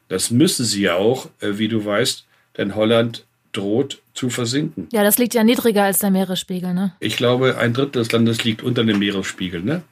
Das 0.09 0.31
müssen 0.31 0.65
sie 0.65 0.83
ja 0.83 0.95
auch, 0.95 1.27
äh, 1.41 1.59
wie 1.59 1.69
du 1.69 1.85
weißt, 1.85 2.25
denn 2.57 2.75
Holland 2.75 3.25
droht 3.53 4.01
zu 4.15 4.31
versinken. 4.31 4.89
Ja, 4.93 5.03
das 5.03 5.19
liegt 5.19 5.35
ja 5.35 5.45
niedriger 5.45 5.85
als 5.85 5.99
der 5.99 6.11
Meeresspiegel, 6.11 6.73
ne? 6.73 6.95
Ich 7.01 7.17
glaube, 7.17 7.59
ein 7.59 7.75
Drittel 7.75 8.03
des 8.03 8.13
Landes 8.13 8.45
liegt 8.45 8.63
unter 8.63 8.85
dem 8.85 8.99
Meeresspiegel, 8.99 9.63
ne? 9.63 9.83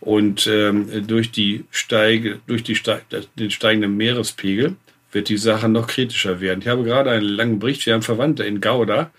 Und 0.00 0.46
ähm, 0.46 1.06
durch, 1.06 1.30
die 1.30 1.64
Steige, 1.70 2.40
durch 2.46 2.62
die 2.62 2.74
Steig, 2.74 3.04
den 3.38 3.50
steigenden 3.50 3.96
Meerespegel 3.96 4.76
wird 5.12 5.28
die 5.28 5.36
Sache 5.36 5.68
noch 5.68 5.86
kritischer 5.86 6.40
werden. 6.40 6.60
Ich 6.60 6.68
habe 6.68 6.84
gerade 6.84 7.10
einen 7.10 7.24
langen 7.24 7.58
Bericht, 7.58 7.86
wir 7.86 7.94
haben 7.94 8.02
Verwandte 8.02 8.44
in 8.44 8.60
Gouda, 8.60 9.10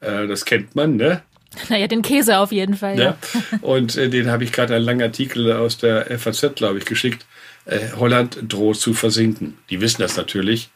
äh, 0.00 0.26
das 0.26 0.44
kennt 0.44 0.74
man, 0.76 0.96
ne? 0.96 1.22
Naja, 1.68 1.88
den 1.88 2.02
Käse 2.02 2.38
auf 2.38 2.52
jeden 2.52 2.76
Fall, 2.76 2.98
ja. 2.98 3.04
ja. 3.04 3.16
Und 3.62 3.96
äh, 3.96 4.08
den 4.08 4.30
habe 4.30 4.44
ich 4.44 4.52
gerade 4.52 4.74
einen 4.74 4.84
langen 4.84 5.02
Artikel 5.02 5.52
aus 5.52 5.78
der 5.78 6.06
FAZ, 6.18 6.54
glaube 6.54 6.78
ich, 6.78 6.84
geschickt. 6.84 7.26
Äh, 7.64 7.88
Holland 7.96 8.38
droht 8.48 8.76
zu 8.76 8.94
versinken. 8.94 9.58
Die 9.68 9.80
wissen 9.80 10.00
das 10.00 10.16
natürlich 10.16 10.70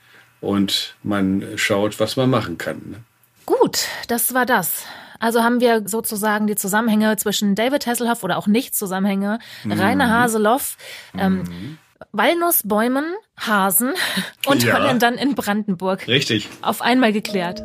und 0.44 0.94
man 1.02 1.44
schaut, 1.56 1.98
was 2.00 2.16
man 2.16 2.30
machen 2.30 2.58
kann. 2.58 2.82
Ne? 2.86 2.96
Gut, 3.46 3.86
das 4.08 4.34
war 4.34 4.46
das. 4.46 4.84
Also 5.18 5.42
haben 5.42 5.60
wir 5.60 5.88
sozusagen 5.88 6.46
die 6.46 6.56
Zusammenhänge 6.56 7.16
zwischen 7.16 7.54
David 7.54 7.86
Hasselhoff 7.86 8.22
oder 8.24 8.36
auch 8.36 8.46
Nicht-Zusammenhänge, 8.46 9.38
mhm. 9.64 9.72
Rainer 9.72 10.10
Haseloff, 10.10 10.76
ähm, 11.16 11.38
mhm. 11.38 11.78
Walnussbäumen, 12.12 13.04
Hasen 13.36 13.92
und 14.46 14.62
ja. 14.62 14.74
Holländern 14.74 15.14
in 15.14 15.34
Brandenburg. 15.34 16.06
Richtig. 16.08 16.48
Auf 16.62 16.82
einmal 16.82 17.12
geklärt. 17.12 17.62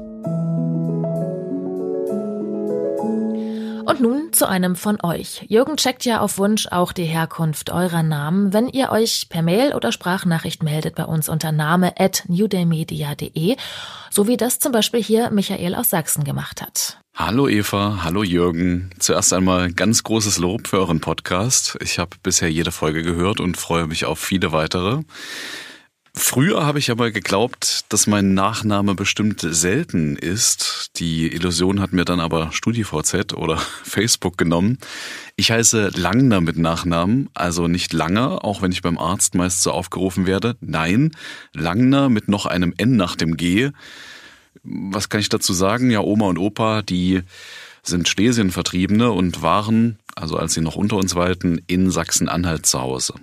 Und 3.90 4.02
nun 4.02 4.32
zu 4.34 4.48
einem 4.48 4.76
von 4.76 5.00
euch. 5.02 5.46
Jürgen 5.48 5.76
checkt 5.76 6.06
ja 6.06 6.20
auf 6.20 6.38
Wunsch 6.38 6.68
auch 6.68 6.92
die 6.92 7.06
Herkunft 7.06 7.72
eurer 7.72 8.04
Namen, 8.04 8.54
wenn 8.54 8.68
ihr 8.68 8.92
euch 8.92 9.30
per 9.30 9.42
Mail 9.42 9.74
oder 9.74 9.92
Sprachnachricht 9.92 10.62
meldet 10.62 10.94
bei 10.94 11.06
uns 11.06 11.28
unter 11.28 11.52
name 11.52 12.00
at 12.00 12.24
newdaymedia.de, 12.28 13.58
so 14.12 14.28
wie 14.28 14.38
das 14.38 14.60
zum 14.60 14.74
Beispiel 14.74 15.02
hier 15.02 15.32
Michael 15.32 15.74
aus 15.74 15.90
Sachsen 15.90 16.24
gemacht 16.24 16.62
hat. 16.62 17.00
Hallo 17.22 17.50
Eva, 17.50 18.00
hallo 18.02 18.24
Jürgen. 18.24 18.92
Zuerst 18.98 19.34
einmal 19.34 19.74
ganz 19.74 20.04
großes 20.04 20.38
Lob 20.38 20.70
für 20.70 20.78
euren 20.78 21.02
Podcast. 21.02 21.78
Ich 21.82 22.00
habe 22.00 22.16
bisher 22.24 22.50
jede 22.50 22.72
Folge 22.72 23.04
gehört 23.04 23.42
und 23.42 23.58
freue 23.58 23.88
mich 23.88 24.06
auf 24.06 24.20
viele 24.20 24.54
weitere. 24.54 25.02
Früher 26.16 26.66
habe 26.66 26.80
ich 26.80 26.90
aber 26.92 27.12
geglaubt, 27.12 27.84
dass 27.90 28.08
mein 28.08 28.36
Nachname 28.36 28.96
bestimmt 28.96 29.42
selten 29.42 30.16
ist. 30.16 30.92
Die 30.96 31.28
Illusion 31.28 31.82
hat 31.82 31.92
mir 31.92 32.06
dann 32.06 32.22
aber 32.22 32.54
StudiVZ 32.54 33.34
oder 33.34 33.58
Facebook 33.84 34.38
genommen. 34.38 34.78
Ich 35.36 35.52
heiße 35.52 35.92
Langner 35.96 36.40
mit 36.40 36.58
Nachnamen, 36.58 37.30
also 37.34 37.68
nicht 37.68 37.92
Langer, 37.92 38.46
auch 38.46 38.62
wenn 38.62 38.72
ich 38.72 38.82
beim 38.82 38.98
Arzt 38.98 39.36
meist 39.36 39.62
so 39.62 39.74
aufgerufen 39.74 40.26
werde. 40.26 40.56
Nein, 40.62 41.12
Langner 41.52 42.08
mit 42.08 42.30
noch 42.30 42.46
einem 42.46 42.74
N 42.78 42.96
nach 42.96 43.18
dem 43.18 43.36
G. 43.36 43.72
Was 44.64 45.10
kann 45.10 45.22
ich 45.22 45.30
dazu 45.30 45.54
sagen? 45.54 45.92
Ja, 45.92 46.02
Oma 46.02 46.28
und 46.28 46.38
Opa, 46.38 46.82
die 46.82 47.22
sind 47.84 48.08
Schlesien-Vertriebene 48.08 49.12
und 49.12 49.42
waren, 49.42 50.00
also 50.16 50.38
als 50.38 50.54
sie 50.54 50.62
noch 50.62 50.76
unter 50.76 50.98
uns 50.98 51.16
weilten, 51.16 51.62
in 51.68 51.92
Sachsen-Anhalt 51.92 52.66
zu 52.66 52.82
Hause. 52.82 53.14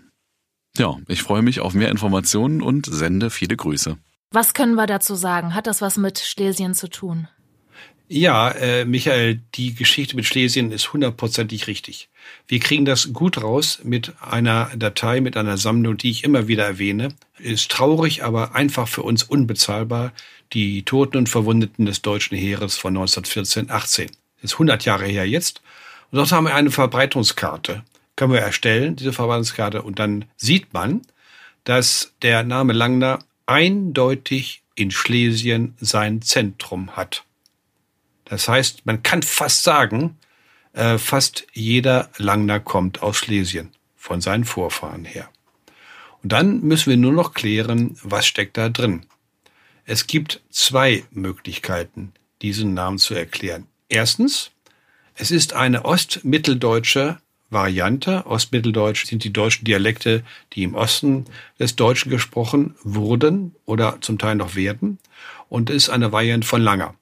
Ja, 0.76 0.96
ich 1.08 1.22
freue 1.22 1.42
mich 1.42 1.60
auf 1.60 1.74
mehr 1.74 1.90
Informationen 1.90 2.62
und 2.62 2.86
sende 2.86 3.30
viele 3.30 3.56
Grüße. 3.56 3.96
Was 4.30 4.54
können 4.54 4.74
wir 4.74 4.86
dazu 4.86 5.14
sagen? 5.14 5.54
Hat 5.54 5.66
das 5.66 5.80
was 5.80 5.96
mit 5.96 6.18
Schlesien 6.18 6.74
zu 6.74 6.88
tun? 6.88 7.28
Ja, 8.08 8.50
äh, 8.50 8.84
Michael, 8.84 9.40
die 9.54 9.74
Geschichte 9.74 10.14
mit 10.14 10.26
Schlesien 10.26 10.70
ist 10.70 10.92
hundertprozentig 10.92 11.66
richtig. 11.66 12.08
Wir 12.48 12.60
kriegen 12.60 12.84
das 12.84 13.12
gut 13.12 13.42
raus 13.42 13.80
mit 13.82 14.12
einer 14.20 14.70
Datei, 14.76 15.20
mit 15.20 15.36
einer 15.36 15.58
Sammlung, 15.58 15.96
die 15.96 16.10
ich 16.10 16.24
immer 16.24 16.48
wieder 16.48 16.64
erwähne. 16.64 17.08
Ist 17.38 17.70
traurig, 17.70 18.24
aber 18.24 18.54
einfach 18.54 18.88
für 18.88 19.02
uns 19.02 19.22
unbezahlbar. 19.22 20.12
Die 20.52 20.84
Toten 20.84 21.16
und 21.16 21.28
Verwundeten 21.28 21.86
des 21.86 22.02
deutschen 22.02 22.36
Heeres 22.36 22.76
von 22.76 22.96
1914-18. 22.96 24.10
Ist 24.42 24.54
100 24.54 24.84
Jahre 24.84 25.06
her 25.06 25.28
jetzt. 25.28 25.62
Und 26.10 26.18
dort 26.18 26.30
haben 26.30 26.44
wir 26.44 26.54
eine 26.54 26.70
Verbreitungskarte 26.70 27.82
können 28.16 28.32
wir 28.32 28.40
erstellen, 28.40 28.96
diese 28.96 29.12
Verbandskarte. 29.12 29.82
Und 29.82 29.98
dann 29.98 30.24
sieht 30.36 30.72
man, 30.72 31.02
dass 31.64 32.12
der 32.22 32.42
Name 32.42 32.72
Langner 32.72 33.20
eindeutig 33.44 34.62
in 34.74 34.90
Schlesien 34.90 35.74
sein 35.78 36.22
Zentrum 36.22 36.96
hat. 36.96 37.24
Das 38.24 38.48
heißt, 38.48 38.86
man 38.86 39.02
kann 39.02 39.22
fast 39.22 39.62
sagen, 39.62 40.16
äh, 40.76 40.98
fast 40.98 41.46
jeder 41.52 42.10
Langner 42.18 42.60
kommt 42.60 43.02
aus 43.02 43.16
Schlesien, 43.16 43.70
von 43.96 44.20
seinen 44.20 44.44
Vorfahren 44.44 45.04
her. 45.04 45.28
Und 46.22 46.32
dann 46.32 46.60
müssen 46.60 46.90
wir 46.90 46.96
nur 46.96 47.12
noch 47.12 47.34
klären, 47.34 47.96
was 48.02 48.26
steckt 48.26 48.56
da 48.56 48.68
drin. 48.68 49.06
Es 49.84 50.06
gibt 50.06 50.42
zwei 50.50 51.04
Möglichkeiten, 51.10 52.12
diesen 52.42 52.74
Namen 52.74 52.98
zu 52.98 53.14
erklären. 53.14 53.66
Erstens, 53.88 54.50
es 55.14 55.30
ist 55.30 55.54
eine 55.54 55.84
ostmitteldeutsche 55.84 57.18
Variante. 57.48 58.26
Ostmitteldeutsch 58.26 59.06
sind 59.06 59.24
die 59.24 59.32
deutschen 59.32 59.64
Dialekte, 59.64 60.24
die 60.52 60.64
im 60.64 60.74
Osten 60.74 61.24
des 61.58 61.76
Deutschen 61.76 62.10
gesprochen 62.10 62.74
wurden 62.82 63.54
oder 63.64 63.98
zum 64.00 64.18
Teil 64.18 64.34
noch 64.34 64.56
werden. 64.56 64.98
Und 65.48 65.70
ist 65.70 65.88
eine 65.88 66.10
Variante 66.12 66.46
von 66.46 66.60
Langer. 66.60 66.96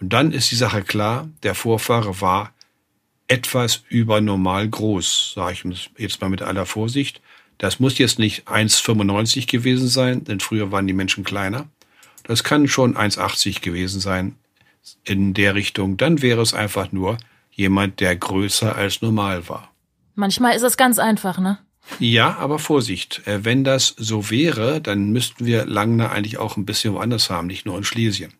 Und 0.00 0.12
dann 0.12 0.32
ist 0.32 0.50
die 0.50 0.56
Sache 0.56 0.82
klar, 0.82 1.28
der 1.44 1.54
Vorfahre 1.54 2.20
war 2.20 2.52
etwas 3.28 3.82
übernormal 3.88 4.68
groß, 4.68 5.32
sage 5.34 5.56
ich 5.70 5.90
jetzt 5.98 6.20
mal 6.20 6.28
mit 6.28 6.42
aller 6.42 6.66
Vorsicht. 6.66 7.20
Das 7.58 7.80
muss 7.80 7.98
jetzt 7.98 8.18
nicht 8.18 8.46
1,95 8.48 9.50
gewesen 9.50 9.88
sein, 9.88 10.24
denn 10.24 10.40
früher 10.40 10.72
waren 10.72 10.86
die 10.86 10.92
Menschen 10.92 11.24
kleiner. 11.24 11.66
Das 12.24 12.44
kann 12.44 12.68
schon 12.68 12.96
1,80 12.96 13.62
gewesen 13.62 14.00
sein 14.00 14.36
in 15.04 15.34
der 15.34 15.54
Richtung. 15.54 15.96
Dann 15.96 16.22
wäre 16.22 16.42
es 16.42 16.54
einfach 16.54 16.92
nur 16.92 17.18
jemand, 17.50 18.00
der 18.00 18.14
größer 18.16 18.76
als 18.76 19.00
normal 19.00 19.48
war. 19.48 19.70
Manchmal 20.14 20.54
ist 20.54 20.62
es 20.62 20.76
ganz 20.76 20.98
einfach, 20.98 21.38
ne? 21.38 21.58
Ja, 21.98 22.36
aber 22.36 22.58
Vorsicht. 22.58 23.26
Äh, 23.26 23.44
wenn 23.44 23.64
das 23.64 23.94
so 23.96 24.30
wäre, 24.30 24.80
dann 24.80 25.10
müssten 25.10 25.46
wir 25.46 25.66
Langner 25.66 26.10
eigentlich 26.10 26.38
auch 26.38 26.56
ein 26.56 26.66
bisschen 26.66 26.94
woanders 26.94 27.30
haben, 27.30 27.46
nicht 27.46 27.64
nur 27.64 27.78
in 27.78 27.84
Schlesien. 27.84 28.32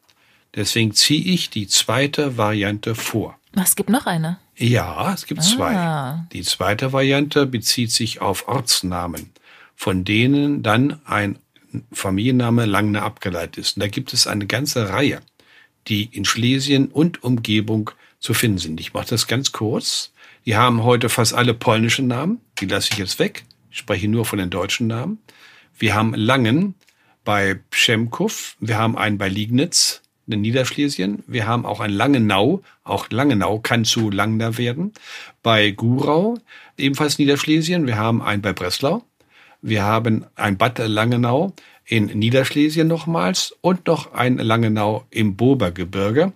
Deswegen 0.55 0.93
ziehe 0.93 1.23
ich 1.23 1.51
die 1.51 1.69
zweite 1.69 2.37
Variante 2.37 2.95
vor. 2.95 3.39
Es 3.55 3.77
gibt 3.77 3.91
noch 3.91 4.07
eine. 4.07 4.39
Ja, 4.57 5.13
es 5.13 5.27
gibt 5.27 5.41
ah. 5.41 5.45
zwei. 5.45 6.27
Die 6.33 6.43
zweite 6.43 6.93
Variante 6.93 7.47
bezieht 7.47 7.93
sich 7.93 8.21
auf 8.21 8.49
Ortsnamen, 8.49 9.31
von 9.75 10.05
denen 10.05 10.63
dann 10.63 11.01
ein 11.05 11.39
Familienname 11.93 12.65
Langner 12.65 13.03
abgeleitet 13.03 13.59
ist. 13.59 13.77
Und 13.77 13.81
da 13.81 13.89
gibt 13.89 14.13
es 14.13 14.27
eine 14.27 14.47
ganze 14.47 14.89
Reihe, 14.89 15.21
die 15.89 16.05
in 16.05 16.25
Schlesien 16.25 16.89
und 16.89 17.23
Umgebung 17.23 17.91
zu 18.19 18.33
finden 18.33 18.59
sind. 18.59 18.81
Ich 18.81 18.95
mache 18.95 19.09
das 19.09 19.27
ganz 19.27 19.53
kurz. 19.53 20.13
Die 20.47 20.57
haben 20.57 20.85
heute 20.85 21.09
fast 21.09 21.35
alle 21.35 21.53
polnischen 21.53 22.07
Namen. 22.07 22.41
Die 22.61 22.67
lasse 22.67 22.91
ich 22.93 22.99
jetzt 22.99 23.19
weg. 23.19 23.45
Ich 23.71 23.79
spreche 23.79 24.09
nur 24.09 24.25
von 24.25 24.39
den 24.39 24.49
deutschen 24.49 24.87
Namen. 24.87 25.19
Wir 25.79 25.95
haben 25.95 26.15
Langen 26.15 26.75
bei 27.25 27.61
Pschemkow. 27.71 28.57
Wir 28.59 28.79
haben 28.79 28.97
einen 28.97 29.19
bei 29.19 29.29
Liegnitz 29.29 30.03
in 30.27 30.41
Niederschlesien. 30.41 31.23
Wir 31.27 31.47
haben 31.47 31.65
auch 31.65 31.81
ein 31.81 31.91
Langenau. 31.91 32.63
Auch 32.85 33.09
Langenau 33.11 33.59
kann 33.59 33.85
zu 33.85 34.11
Langner 34.11 34.59
werden. 34.59 34.93
Bei 35.43 35.71
Gurau, 35.71 36.39
ebenfalls 36.77 37.19
Niederschlesien. 37.19 37.87
Wir 37.87 37.97
haben 37.97 38.23
einen 38.23 38.43
bei 38.43 38.53
Breslau. 38.53 39.05
Wir 39.63 39.83
haben 39.83 40.27
ein 40.35 40.57
Bad 40.57 40.79
Langenau 40.79 41.53
in 41.85 42.07
Niederschlesien 42.07 42.89
nochmals 42.89 43.55
und 43.61 43.87
noch 43.87 44.13
ein 44.13 44.39
Langenau 44.39 45.07
im 45.11 45.37
Bobergebirge. 45.37 46.33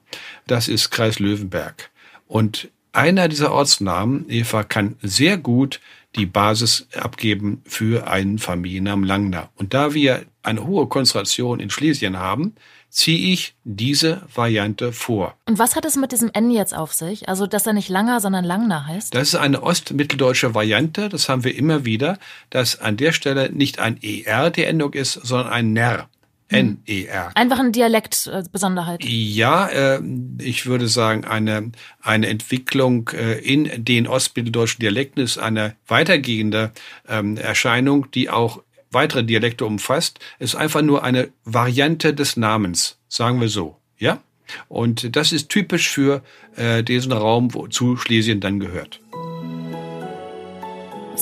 Das 0.46 0.68
ist 0.68 0.90
Kreis 0.90 1.18
Löwenberg. 1.18 1.90
Und 2.28 2.70
einer 2.92 3.28
dieser 3.28 3.52
Ortsnamen, 3.52 4.26
Eva, 4.28 4.64
kann 4.64 4.96
sehr 5.02 5.36
gut 5.36 5.80
die 6.16 6.26
Basis 6.26 6.88
abgeben 6.96 7.62
für 7.64 8.08
einen 8.08 8.38
Familiennamen 8.38 9.04
Langner. 9.04 9.50
Und 9.56 9.74
da 9.74 9.94
wir 9.94 10.24
eine 10.42 10.66
hohe 10.66 10.86
Konzentration 10.86 11.60
in 11.60 11.70
Schlesien 11.70 12.18
haben, 12.18 12.54
ziehe 12.88 13.32
ich 13.32 13.54
diese 13.64 14.22
Variante 14.34 14.92
vor. 14.92 15.36
Und 15.46 15.58
was 15.58 15.76
hat 15.76 15.84
es 15.84 15.96
mit 15.96 16.10
diesem 16.10 16.30
N 16.32 16.50
jetzt 16.50 16.74
auf 16.74 16.92
sich? 16.92 17.28
Also, 17.28 17.46
dass 17.46 17.66
er 17.66 17.72
nicht 17.72 17.88
Langer, 17.88 18.20
sondern 18.20 18.44
Langner 18.44 18.86
heißt? 18.86 19.14
Das 19.14 19.28
ist 19.28 19.34
eine 19.36 19.62
ostmitteldeutsche 19.62 20.54
Variante. 20.54 21.08
Das 21.08 21.28
haben 21.28 21.44
wir 21.44 21.56
immer 21.56 21.84
wieder, 21.84 22.18
dass 22.50 22.80
an 22.80 22.96
der 22.96 23.12
Stelle 23.12 23.50
nicht 23.52 23.78
ein 23.78 24.02
ER 24.02 24.50
die 24.50 24.64
Endung 24.64 24.92
ist, 24.94 25.12
sondern 25.12 25.52
ein 25.52 25.72
NER. 25.72 26.08
N-E-R. 26.50 27.30
Einfach 27.34 27.58
eine 27.58 27.70
Dialektbesonderheit. 27.70 29.04
Ja, 29.04 29.68
äh, 29.68 30.00
ich 30.38 30.66
würde 30.66 30.88
sagen, 30.88 31.24
eine, 31.24 31.72
eine 32.02 32.26
Entwicklung 32.26 33.08
äh, 33.10 33.38
in 33.38 33.84
den 33.84 34.06
ostmitteldeutschen 34.06 34.80
Dialekten 34.80 35.22
ist 35.22 35.38
eine 35.38 35.76
weitergehende 35.86 36.72
ähm, 37.08 37.36
Erscheinung, 37.36 38.10
die 38.10 38.30
auch 38.30 38.62
weitere 38.90 39.24
Dialekte 39.24 39.64
umfasst. 39.64 40.18
Es 40.38 40.54
ist 40.54 40.60
einfach 40.60 40.82
nur 40.82 41.04
eine 41.04 41.30
Variante 41.44 42.14
des 42.14 42.36
Namens, 42.36 42.98
sagen 43.08 43.40
wir 43.40 43.48
so. 43.48 43.76
Ja? 43.98 44.20
Und 44.68 45.14
das 45.16 45.32
ist 45.32 45.48
typisch 45.48 45.88
für 45.88 46.22
äh, 46.56 46.82
diesen 46.82 47.12
Raum, 47.12 47.54
wozu 47.54 47.96
Schlesien 47.96 48.40
dann 48.40 48.58
gehört. 48.58 49.00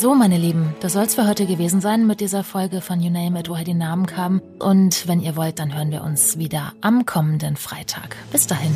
So, 0.00 0.14
meine 0.14 0.38
Lieben, 0.38 0.76
das 0.78 0.92
soll's 0.92 1.16
für 1.16 1.26
heute 1.26 1.44
gewesen 1.44 1.80
sein 1.80 2.06
mit 2.06 2.20
dieser 2.20 2.44
Folge 2.44 2.80
von 2.80 3.00
You 3.00 3.11
Name 3.11 3.40
It, 3.40 3.48
woher 3.48 3.64
die 3.64 3.74
Namen 3.74 4.06
kamen. 4.06 4.40
Und 4.61 5.08
wenn 5.08 5.18
ihr 5.18 5.34
wollt, 5.34 5.58
dann 5.58 5.74
hören 5.74 5.90
wir 5.90 6.04
uns 6.04 6.38
wieder 6.38 6.72
am 6.82 7.04
kommenden 7.04 7.56
Freitag. 7.56 8.14
Bis 8.30 8.46
dahin. 8.46 8.70